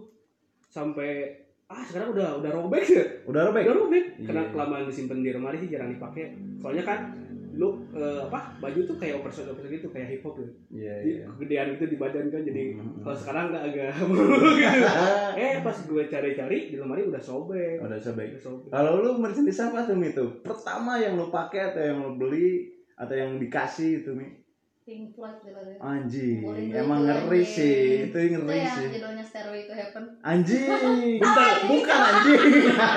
sampai 0.67 1.31
ah 1.65 1.81
sekarang 1.81 2.11
udah 2.11 2.37
udah 2.37 2.51
robek 2.51 2.83
ya. 2.83 3.03
Udah 3.23 3.47
robek. 3.47 3.63
Udah 3.63 3.75
robek. 3.79 4.03
Iya. 4.15 4.25
Karena 4.25 4.43
kelamaan 4.49 4.85
disimpan 4.85 5.19
di 5.19 5.31
lemari 5.31 5.57
sih 5.57 5.69
jarang 5.69 5.89
dipakai. 5.89 6.35
Soalnya 6.57 6.83
kan 6.83 6.99
lu 7.59 7.69
eh, 7.91 8.23
apa 8.23 8.55
baju 8.57 8.79
tuh 8.81 8.95
kayak 8.95 9.19
oversize 9.19 9.43
oversize 9.45 9.75
gitu 9.75 9.87
kayak 9.89 10.07
hip 10.09 10.21
hop 10.21 10.33
gitu. 10.33 10.47
Iya, 10.71 10.93
Jadi 10.95 11.11
iya. 11.11 11.23
kegedean 11.27 11.67
gitu 11.75 11.85
di 11.85 11.97
badan 11.97 12.25
kan 12.27 12.41
jadi 12.41 12.63
Mhm. 12.71 13.03
kalau 13.03 13.17
sekarang 13.17 13.43
nggak 13.51 13.63
agak 13.65 13.91
mulu 14.07 14.23
gitu. 14.55 14.87
eh 15.43 15.55
pas 15.59 15.77
gue 15.77 16.03
cari-cari 16.05 16.57
di 16.65 16.75
lemari 16.75 17.03
udah 17.03 17.19
sobek. 17.19 17.77
Udah 17.77 17.99
sobek. 17.99 18.27
Udah 18.31 18.41
sobek. 18.41 18.69
Kalau 18.69 18.91
lu 18.97 19.11
merchandise 19.17 19.59
apa 19.59 19.83
tuh 19.83 19.93
Mi 19.93 20.09
tuh? 20.09 20.39
Pertama 20.39 20.95
yang 20.95 21.13
lu 21.13 21.27
pakai 21.27 21.69
atau 21.69 21.81
yang 21.83 21.97
lu 21.99 22.11
beli 22.15 22.71
atau 22.95 23.11
yang 23.13 23.35
dikasih 23.35 23.99
itu 23.99 24.11
Mi? 24.13 24.39
Pink 24.81 25.13
Floyd 25.13 25.37
gitu 25.39 25.53
kan. 25.53 25.99
Anjing, 26.01 26.41
itu 26.41 26.73
emang 26.73 27.03
ngeri 27.03 27.43
sih. 27.43 28.07
Itu 28.07 28.17
Itu 28.17 28.39
ngeri 28.39 28.57
yang 28.57 28.73
sih. 28.73 28.87
judulnya 28.89 29.21
Stairway 29.21 29.61
to 29.63 29.73
Heaven. 29.75 30.03
Anjing. 30.23 30.65
Bentar. 31.21 31.51
bukan 31.61 31.99
anjing. 31.99 32.41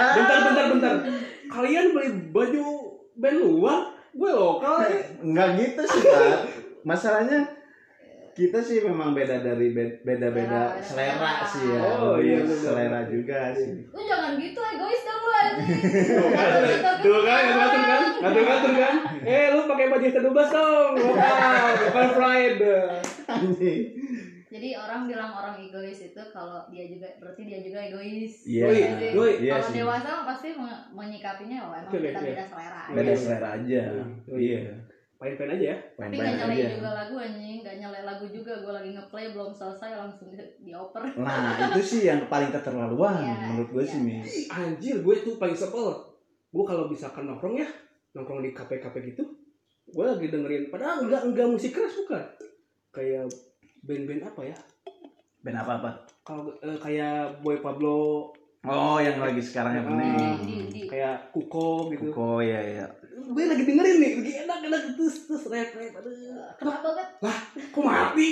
bentar 0.08 0.38
bentar 0.40 0.64
bentar. 0.70 0.94
Kalian 1.44 1.86
beli 1.92 2.08
baju 2.30 2.64
band 3.12 3.38
luar, 3.38 3.91
gue 4.12 4.30
lokal 4.30 4.76
ya. 4.82 5.00
Enggak 5.18 5.48
gitu 5.56 5.82
sih, 5.82 6.02
Pak. 6.02 6.36
Masalahnya 6.82 7.38
kita 8.32 8.58
sih 8.58 8.80
memang 8.80 9.12
beda 9.12 9.40
dari 9.40 9.70
be- 9.70 10.00
beda-beda 10.00 10.72
selera 10.74 10.80
Selera, 10.80 11.32
selera. 11.44 11.44
sih 11.44 11.64
ya. 11.66 11.80
Oh, 11.94 12.16
iya, 12.16 12.38
selera 12.42 13.00
juga 13.04 13.52
sih. 13.52 13.84
Lu 13.86 14.00
jangan 14.00 14.36
gitu 14.36 14.56
egois 14.58 15.02
dong 15.02 15.22
lu. 15.22 15.40
Tuh 17.02 17.18
kan, 17.20 17.42
ngatur 17.44 17.82
kan, 17.82 18.02
ngatur 18.18 18.42
ngatur 18.42 18.72
kan. 18.74 18.94
Eh, 19.20 19.44
lu 19.50 19.60
pakai 19.66 19.86
baju 19.86 20.06
S12 20.06 20.24
dong, 20.48 20.92
lokal, 20.96 21.66
bukan 21.82 22.08
pride. 22.14 22.62
Anjing. 23.26 23.82
Jadi 24.52 24.68
orang 24.76 25.08
bilang 25.08 25.32
orang 25.32 25.56
egois 25.58 25.96
itu 26.04 26.22
kalau 26.28 26.60
dia 26.68 26.84
juga 26.84 27.08
berarti 27.16 27.42
dia 27.42 27.58
juga 27.58 27.78
egois. 27.80 28.32
Iya. 28.44 28.64
Jadi, 28.68 29.06
doi. 29.10 29.32
Iya 29.40 29.52
kalau 29.54 29.66
sih. 29.66 29.76
dewasa 29.80 30.08
mah 30.12 30.24
pasti 30.28 30.48
me- 30.52 30.84
menyikapinya 30.92 31.58
oh 31.62 31.72
emang 31.72 31.88
kita 31.88 32.20
beda 32.20 32.44
selera. 32.44 32.80
aja. 32.84 32.92
Beda 32.92 33.12
selera 33.16 33.48
aja. 33.56 33.82
Oh, 34.28 34.36
Iya. 34.36 34.60
Pain-pain 35.16 35.54
aja 35.54 35.64
ya. 35.64 35.78
Tapi 35.94 36.14
gak 36.14 36.34
nyalain 36.34 36.58
aja. 36.58 36.74
juga 36.74 36.90
lagu 36.92 37.14
anjing, 37.16 37.58
gak 37.62 37.76
nyalain 37.78 38.02
lagu 38.04 38.26
juga. 38.26 38.52
Gue 38.58 38.72
lagi 38.72 38.90
ngeplay 38.90 39.26
belum 39.30 39.50
selesai 39.50 39.90
langsung 39.94 40.28
di- 40.28 40.52
dioper. 40.60 41.02
Nah, 41.14 41.40
itu 41.64 41.80
sih 41.80 42.00
yang 42.04 42.26
paling 42.26 42.50
keterlaluan 42.50 43.22
Iya, 43.22 43.34
menurut 43.48 43.70
gue 43.70 43.84
sih, 43.86 44.02
iya. 44.02 44.18
Mi. 44.18 44.18
Ih, 44.20 44.46
Anjir, 44.50 44.96
gue 44.98 45.14
tuh 45.16 45.38
paling 45.38 45.54
sebel. 45.54 45.94
Gue 46.50 46.64
kalau 46.66 46.90
misalkan 46.90 47.24
nongkrong 47.24 47.54
ya, 47.54 47.68
nongkrong 48.12 48.42
di 48.42 48.50
kafe-kafe 48.50 48.98
gitu, 49.06 49.22
gue 49.86 50.04
lagi 50.04 50.26
dengerin. 50.26 50.68
Padahal 50.68 51.06
enggak 51.06 51.22
enggak 51.24 51.48
musik 51.48 51.70
keras 51.70 51.94
bukan. 51.96 52.20
Kayak 52.90 53.30
band-band 53.82 54.22
apa 54.24 54.40
ya? 54.44 54.56
Band 55.42 55.58
apa-apa? 55.58 55.90
Kalau 56.22 56.54
eh, 56.56 56.78
kayak 56.78 57.42
Boy 57.42 57.58
Pablo, 57.58 58.30
Oh, 58.62 59.02
yang 59.02 59.18
lagi 59.18 59.42
sekarang 59.42 59.74
yang 59.74 59.86
Ah. 59.90 59.98
Ini. 59.98 60.38
di, 60.38 60.54
di. 60.70 60.82
kayak 60.86 61.34
Kuko 61.34 61.90
gitu. 61.90 62.14
Kuko 62.14 62.38
ya 62.38 62.62
ya. 62.62 62.86
Gue 63.12 63.50
lagi 63.50 63.66
dengerin 63.66 63.98
nih, 63.98 64.10
lagi 64.22 64.32
enak-enak 64.46 64.80
terus 64.94 65.26
terus 65.26 65.50
rap 65.50 65.74
rap. 65.74 65.92
Aduh, 65.98 66.14
Kenapa 66.62 66.78
banget? 66.94 67.08
kok 67.74 67.82
mati? 67.82 68.28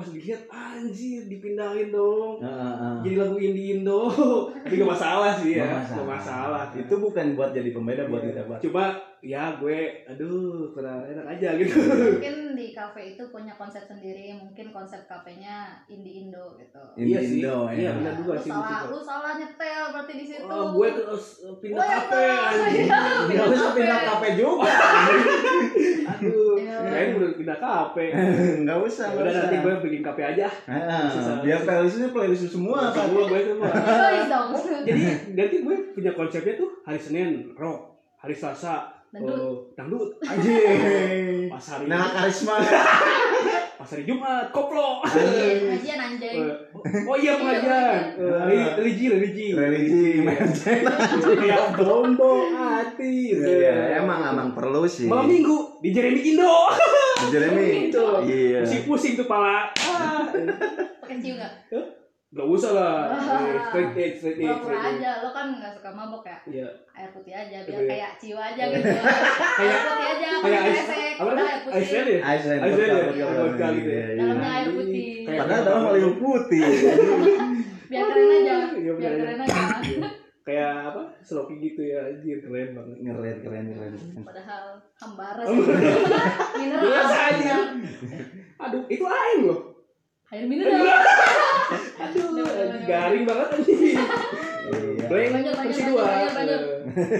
Pas 0.00 0.08
dilihat 0.08 0.42
anjir 0.48 1.20
dipindahin 1.26 1.88
dong. 1.90 2.40
Heeh, 2.40 2.56
heeh. 2.72 2.94
Jadi 3.02 3.14
lagu 3.14 3.36
indie 3.36 3.68
Indo. 3.74 4.08
Tapi 4.64 4.74
gak 4.74 4.90
masalah 4.90 5.30
sih 5.34 5.52
ya. 5.54 5.68
Nggak 5.68 5.92
Gak 5.94 6.08
masalah. 6.08 6.62
Itu 6.72 6.94
bukan 6.96 7.26
buat 7.34 7.50
jadi 7.50 7.70
pembeda 7.70 8.02
buat 8.06 8.22
Iya. 8.22 8.28
kita, 8.32 8.40
Pak. 8.46 8.58
Cuma 8.60 8.84
ya 9.20 9.52
gue 9.54 9.78
aduh 10.06 10.72
kurang 10.72 11.04
enak 11.04 11.26
aja 11.30 11.52
gitu. 11.54 11.76
Mungkin 11.76 12.36
di 12.50 12.72
kafe 12.72 13.12
itu 13.12 13.28
punya 13.28 13.52
konsep 13.54 13.84
sendiri. 13.84 14.32
Mungkin 14.34 14.66
konsep 14.70 15.04
kafenya 15.04 15.84
indie 15.86 16.24
Indo 16.24 16.56
gitu. 16.56 16.80
Indie 16.96 17.12
Iya 17.12 17.20
sih. 17.20 17.36
Indo, 17.38 17.56
Iya, 17.68 17.82
ya. 17.82 17.90
benar 17.94 18.14
juga 18.16 18.32
lu 18.32 18.40
sih, 18.40 18.50
salah, 18.50 18.80
lu 18.88 18.98
salah 18.98 19.32
nyetel 19.36 19.84
berarti 19.90 20.12
di 20.14 20.24
situ. 20.24 20.44
Oh, 20.46 20.72
gue 20.72 20.88
terus 20.90 21.24
pindah 21.58 21.76
Gue 21.76 21.84
yang 21.84 22.00
kafe. 22.02 22.24
Iya, 22.24 22.98
Enggak 23.28 23.46
usah 23.54 23.70
pindah 23.70 23.98
kafe 24.02 24.28
juga. 24.34 24.70
Aduh, 26.10 26.54
Iya. 26.56 26.76
kirain 26.80 27.10
udah 27.14 27.30
pindah 27.34 27.58
kafe. 27.58 28.04
Enggak 28.56 28.78
usah, 28.82 29.06
Ya 29.06 29.14
udah 29.14 29.24
usah. 29.26 29.40
nanti 29.42 29.56
gue 29.58 29.74
bikin 29.90 30.00
kafe 30.00 30.22
aja. 30.24 30.46
Heeh, 30.46 31.04
Susah. 31.10 31.42
biar 31.42 31.60
playlistnya 31.60 32.08
playlist 32.08 32.46
semua. 32.48 32.88
Semua 32.88 33.22
gue 33.30 33.40
semua. 33.42 33.68
Dong. 34.24 34.48
Jadi 34.86 35.02
nanti 35.34 35.56
gue 35.60 35.76
punya 35.90 36.12
konsepnya 36.12 36.54
tuh 36.54 36.70
hari 36.82 36.96
Senin 36.96 37.52
rock, 37.52 37.98
hari 38.16 38.32
Selasa 38.32 38.94
Dangdut. 39.10 39.34
eh, 39.34 39.54
dangdut, 39.74 40.10
Anjing. 40.22 41.50
pas 41.50 41.64
hari 41.68 41.84
Nah, 41.84 42.06
karisma. 42.14 42.54
pas 43.80 43.96
hari 43.96 44.04
Jumat 44.04 44.52
koplo. 44.52 45.00
Iya, 45.08 45.56
Pengajian 45.64 46.00
anjing. 46.04 46.36
Eh, 46.36 47.08
oh 47.08 47.16
iya 47.16 47.32
pengajian, 47.40 48.02
Eh, 48.20 48.68
religi, 48.76 49.04
religi, 49.08 49.46
religi. 49.56 50.20
Kayak 51.40 51.80
bombo 51.80 52.44
hati. 52.52 53.40
Iya, 53.40 54.04
emang 54.04 54.36
emang 54.36 54.52
perlu 54.52 54.84
sih. 54.84 55.08
Malam 55.08 55.32
minggu 55.32 55.80
di 55.80 55.96
Jeremy 55.96 56.20
Indo. 56.20 56.56
Jeremy. 57.32 57.88
Itu. 57.88 58.04
Iya. 58.28 58.68
Pusing-pusing 58.68 59.16
tuh 59.16 59.24
pala. 59.24 59.72
Ah. 59.72 60.28
Pakai 61.00 61.16
cium 61.24 61.40
gak? 61.40 61.52
Gak 62.30 62.46
usah 62.46 62.70
lah. 62.72 62.94
Ah. 63.10 63.42
Eh, 63.42 63.58
Straight 63.66 63.94
edge, 63.96 64.16
straight 64.16 64.38
edge. 64.38 64.46
Pura-pura 64.46 64.78
edge. 64.78 64.90
aja, 64.96 65.10
lo 65.18 65.30
kan 65.30 65.46
gak 65.52 65.72
suka 65.74 65.90
mabok 65.90 66.22
ya? 66.22 66.38
Iya. 66.46 66.68
Air 66.92 67.10
putih 67.10 67.34
aja, 67.34 67.58
biar 67.60 67.74
Iya. 67.76 67.90
kayak 67.90 68.10
ciu 68.16 68.36
aja 68.36 68.62
gitu. 68.66 68.86
Air 68.86 69.02
Kayak 69.58 69.80
putih 69.82 70.06
aja, 70.06 70.28
kayak 70.38 70.62
ice 70.62 70.78
esek, 70.80 71.14
apa 71.16 71.30
sih? 71.30 71.42
air 71.42 71.60
putih. 71.60 71.74
ya? 71.74 72.20
Iceland 72.22 72.60
Iceland 72.62 72.86
ya? 72.86 73.02
vodka, 73.02 73.26
vodka, 73.26 73.42
Vodka 73.42 73.66
gitu 73.72 73.90
ya. 73.90 73.98
iya, 73.98 74.06
iya. 74.06 74.20
Dalamnya 74.20 74.50
air 74.52 74.68
putih. 74.70 75.04
Kayak- 75.20 75.40
Padahal 75.40 75.62
dalam 75.66 75.82
olive 75.90 76.14
putih. 76.16 76.62
Biar 77.90 78.02
keren 78.06 78.30
aja, 78.32 78.54
Iya, 78.72 78.92
biar 78.94 79.12
keren 79.16 79.40
aja. 79.40 79.58
Kayak 80.40 80.72
apa? 80.86 81.02
Sloppy 81.20 81.54
gitu 81.60 81.82
ya. 81.84 82.00
Anjir 82.06 82.38
keren 82.40 82.68
banget. 82.72 82.96
Keren, 83.02 83.36
keren, 83.40 83.64
keren. 83.68 83.92
Padahal 84.22 84.62
hambara 84.96 85.42
sih. 85.42 85.58
Mineral. 86.56 86.82
Biasa 86.84 87.16
aja. 87.28 87.34
mineral. 87.34 87.64
Aduh, 88.60 88.82
itu 88.86 89.02
air 89.04 89.38
loh. 89.42 89.60
Air 90.28 90.44
mineral. 90.46 90.78
Aduh, 92.00 92.46
garing 92.88 93.24
banget 93.28 93.48
anjing. 93.54 93.80
Iya. 94.70 95.06
Blank 95.10 95.46
versi 95.58 95.82
dua. 95.90 96.06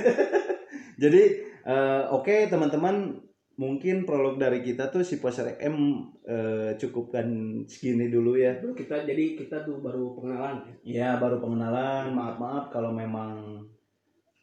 Jadi 1.03 1.23
eh, 1.65 2.03
oke 2.13 2.35
teman-teman 2.47 3.19
mungkin 3.61 4.09
prolog 4.09 4.41
dari 4.41 4.65
kita 4.65 4.89
tuh 4.89 5.05
si 5.05 5.21
Poser 5.21 5.61
M 5.61 6.09
eh, 6.25 6.77
cukupkan 6.77 7.27
segini 7.67 8.09
dulu 8.09 8.37
ya. 8.37 8.57
Bro, 8.61 8.77
kita 8.77 9.05
jadi 9.05 9.37
kita 9.37 9.65
tuh 9.65 9.81
baru 9.85 10.17
pengenalan. 10.17 10.65
Ya 10.85 11.17
baru 11.21 11.41
pengenalan. 11.41 12.13
Maaf 12.15 12.37
maaf 12.41 12.65
kalau 12.73 12.93
memang 12.95 13.65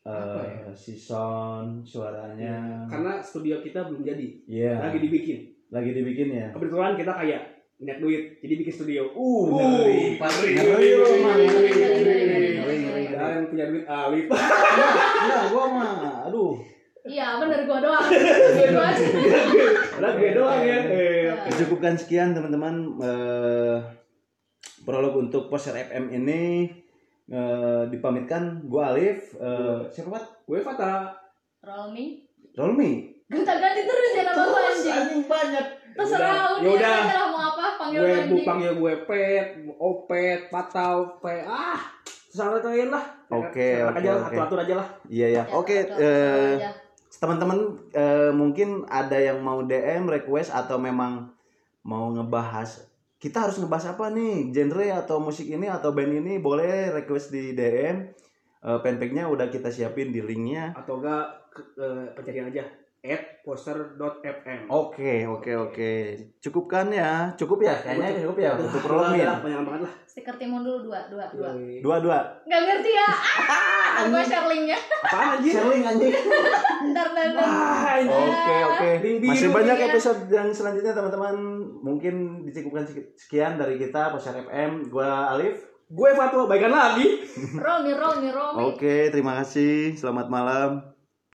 eh 0.08 0.64
ya? 0.64 0.72
si 0.72 0.96
sound 0.96 1.84
suaranya. 1.84 2.88
Karena 2.88 3.20
studio 3.20 3.60
kita 3.60 3.86
belum 3.88 4.02
jadi. 4.06 4.28
Iya. 4.48 4.74
Lagi 4.90 5.00
dibikin. 5.04 5.40
Lagi 5.68 5.92
dibikin 5.94 6.30
ya. 6.32 6.48
Kebetulan 6.56 6.96
kita 6.96 7.12
kayak 7.12 7.57
banyak 7.78 7.98
duit, 8.00 8.22
jadi 8.40 8.54
bikin 8.56 8.74
studio. 8.74 9.04
Uh, 9.12 9.54
Uh, 9.54 9.62
ngeri. 9.62 10.18
ngeri, 10.18 10.90
Ngeri, 10.98 11.70
ngeri, 11.70 12.10
ngeri, 12.58 12.76
ngeri. 12.82 13.04
Dan 13.08 13.46
punya 13.48 13.66
duit 13.68 13.86
alif. 13.86 14.26
Enggak, 14.28 15.42
gua 15.48 15.64
mah 15.68 15.92
aduh. 16.26 16.58
Iya 17.04 17.38
bener 17.38 17.64
gua 17.64 17.78
doang. 17.80 18.04
Gitu 18.04 18.76
aja. 18.76 19.06
Udah 19.96 20.12
gue 20.12 20.32
doang 20.34 20.60
ya. 20.60 20.78
Eh, 20.84 21.06
Iya. 21.24 21.34
Cukupkan 21.56 21.94
sekian 21.94 22.34
teman-teman 22.34 22.76
eh, 23.00 23.78
prolog 24.82 25.16
untuk 25.18 25.48
poster 25.48 25.78
FM 25.78 26.12
ini 26.12 26.68
eh, 27.28 27.82
dipamitkan 27.88 28.60
gue 28.62 28.82
Alif 28.82 29.36
eh, 29.36 29.80
siapa 29.88 30.12
Pat? 30.12 30.26
Gue 30.44 30.60
Fata. 30.60 31.14
Roll 31.60 31.92
me. 31.92 32.06
Rolmi 32.54 32.92
Ganti-ganti 33.28 33.82
terus 33.84 34.12
ya 34.14 34.24
nama 34.26 34.44
gua 34.46 34.62
anjing. 34.66 35.22
banyak 35.22 35.66
Terserah 35.94 36.30
Ya 36.30 36.48
lu 36.60 36.70
udah. 36.74 36.98
Panggil 37.78 38.00
Gue 38.02 38.18
bu 38.26 38.38
panggil 38.44 38.72
gue 38.74 38.94
Pet, 39.06 39.48
Opet, 39.78 40.40
Patau, 40.50 41.22
Pe 41.22 41.42
ah. 41.42 41.80
Terserah 42.28 42.60
kalian 42.60 42.90
lah. 42.92 43.06
Oke, 43.28 43.82
oke, 43.82 43.98
aja 43.98 44.10
lah, 44.10 44.22
oke. 44.22 44.36
atur-atur 44.36 44.60
aja 44.62 44.74
lah. 44.78 44.88
iya 45.08 45.28
ya 45.28 45.36
Ya, 45.38 45.44
oke 45.50 45.74
atur- 45.74 45.98
eh, 45.98 46.54
atur 46.58 46.74
teman-teman 47.18 47.58
eh, 47.92 48.32
mungkin 48.32 48.84
ada 48.86 49.18
yang 49.18 49.40
mau 49.40 49.64
DM 49.64 50.06
request 50.06 50.52
atau 50.52 50.78
memang 50.78 51.32
mau 51.82 52.12
ngebahas 52.12 52.84
kita 53.18 53.48
harus 53.48 53.58
ngebahas 53.58 53.98
apa 53.98 54.14
nih 54.14 54.52
genre 54.52 54.88
atau 54.94 55.18
musik 55.18 55.48
ini 55.48 55.66
atau 55.66 55.90
band 55.92 56.14
ini 56.14 56.38
boleh 56.38 56.92
request 56.92 57.32
di 57.32 57.54
DM 57.54 58.12
Eh, 58.58 58.80
fanpage-nya 58.82 59.30
udah 59.30 59.54
kita 59.54 59.70
siapin 59.70 60.10
di 60.10 60.18
linknya 60.20 60.74
Atau 60.74 60.98
enggak 60.98 61.30
eh, 61.78 62.10
pencarian 62.12 62.50
aja 62.50 62.66
at 63.08 63.42
poster.fm. 63.42 64.68
oke 64.68 65.14
oke 65.26 65.52
oke 65.56 65.92
cukupkan 66.38 66.92
ya 66.92 67.32
cukup 67.34 67.64
ya 67.64 67.74
kayaknya 67.80 68.28
cukup 68.28 68.38
ya 68.38 68.52
untuk 68.56 68.82
prolog 68.84 69.16
ya 69.16 69.40
Banyak 69.40 69.62
banget 69.64 69.82
lah. 69.88 69.94
Stiker 70.04 70.36
timun 70.36 70.62
dulu 70.62 70.92
dua 70.92 71.08
dua 71.08 71.26
dua. 71.32 71.50
Dua 71.80 71.98
dua 72.04 72.20
Gak 72.44 72.62
ngerti 72.64 72.92
ya. 72.92 73.08
Ah, 73.98 74.06
gua 74.14 74.22
share 74.22 74.46
linknya. 74.46 74.78
Apaan 74.78 75.42
anjir? 75.42 75.58
sharing 75.58 75.82
anjing 75.82 76.14
Ntar 76.94 77.08
ntar. 77.18 77.34
Ah. 77.42 77.98
Oke 77.98 78.56
oke. 78.62 78.90
Link 79.02 79.26
Masih 79.26 79.50
banyak 79.50 79.74
ya. 79.74 79.86
episode 79.90 80.22
yang 80.30 80.54
selanjutnya 80.54 80.94
teman-teman. 80.94 81.34
Mungkin 81.82 82.46
dicukupkan 82.46 82.86
seki- 82.86 83.18
sekian 83.18 83.58
dari 83.58 83.82
kita 83.82 84.14
Posar 84.14 84.38
FM. 84.38 84.86
Gua 84.94 85.34
Alif. 85.34 85.66
Gue 85.88 86.12
Fatwa, 86.14 86.52
baikan 86.52 86.68
lagi. 86.68 87.24
Me 87.56 87.64
roll 87.64 87.80
me. 87.88 87.96
Oke, 88.76 89.08
terima 89.08 89.40
kasih. 89.40 89.96
Selamat 89.96 90.28
malam. 90.28 90.97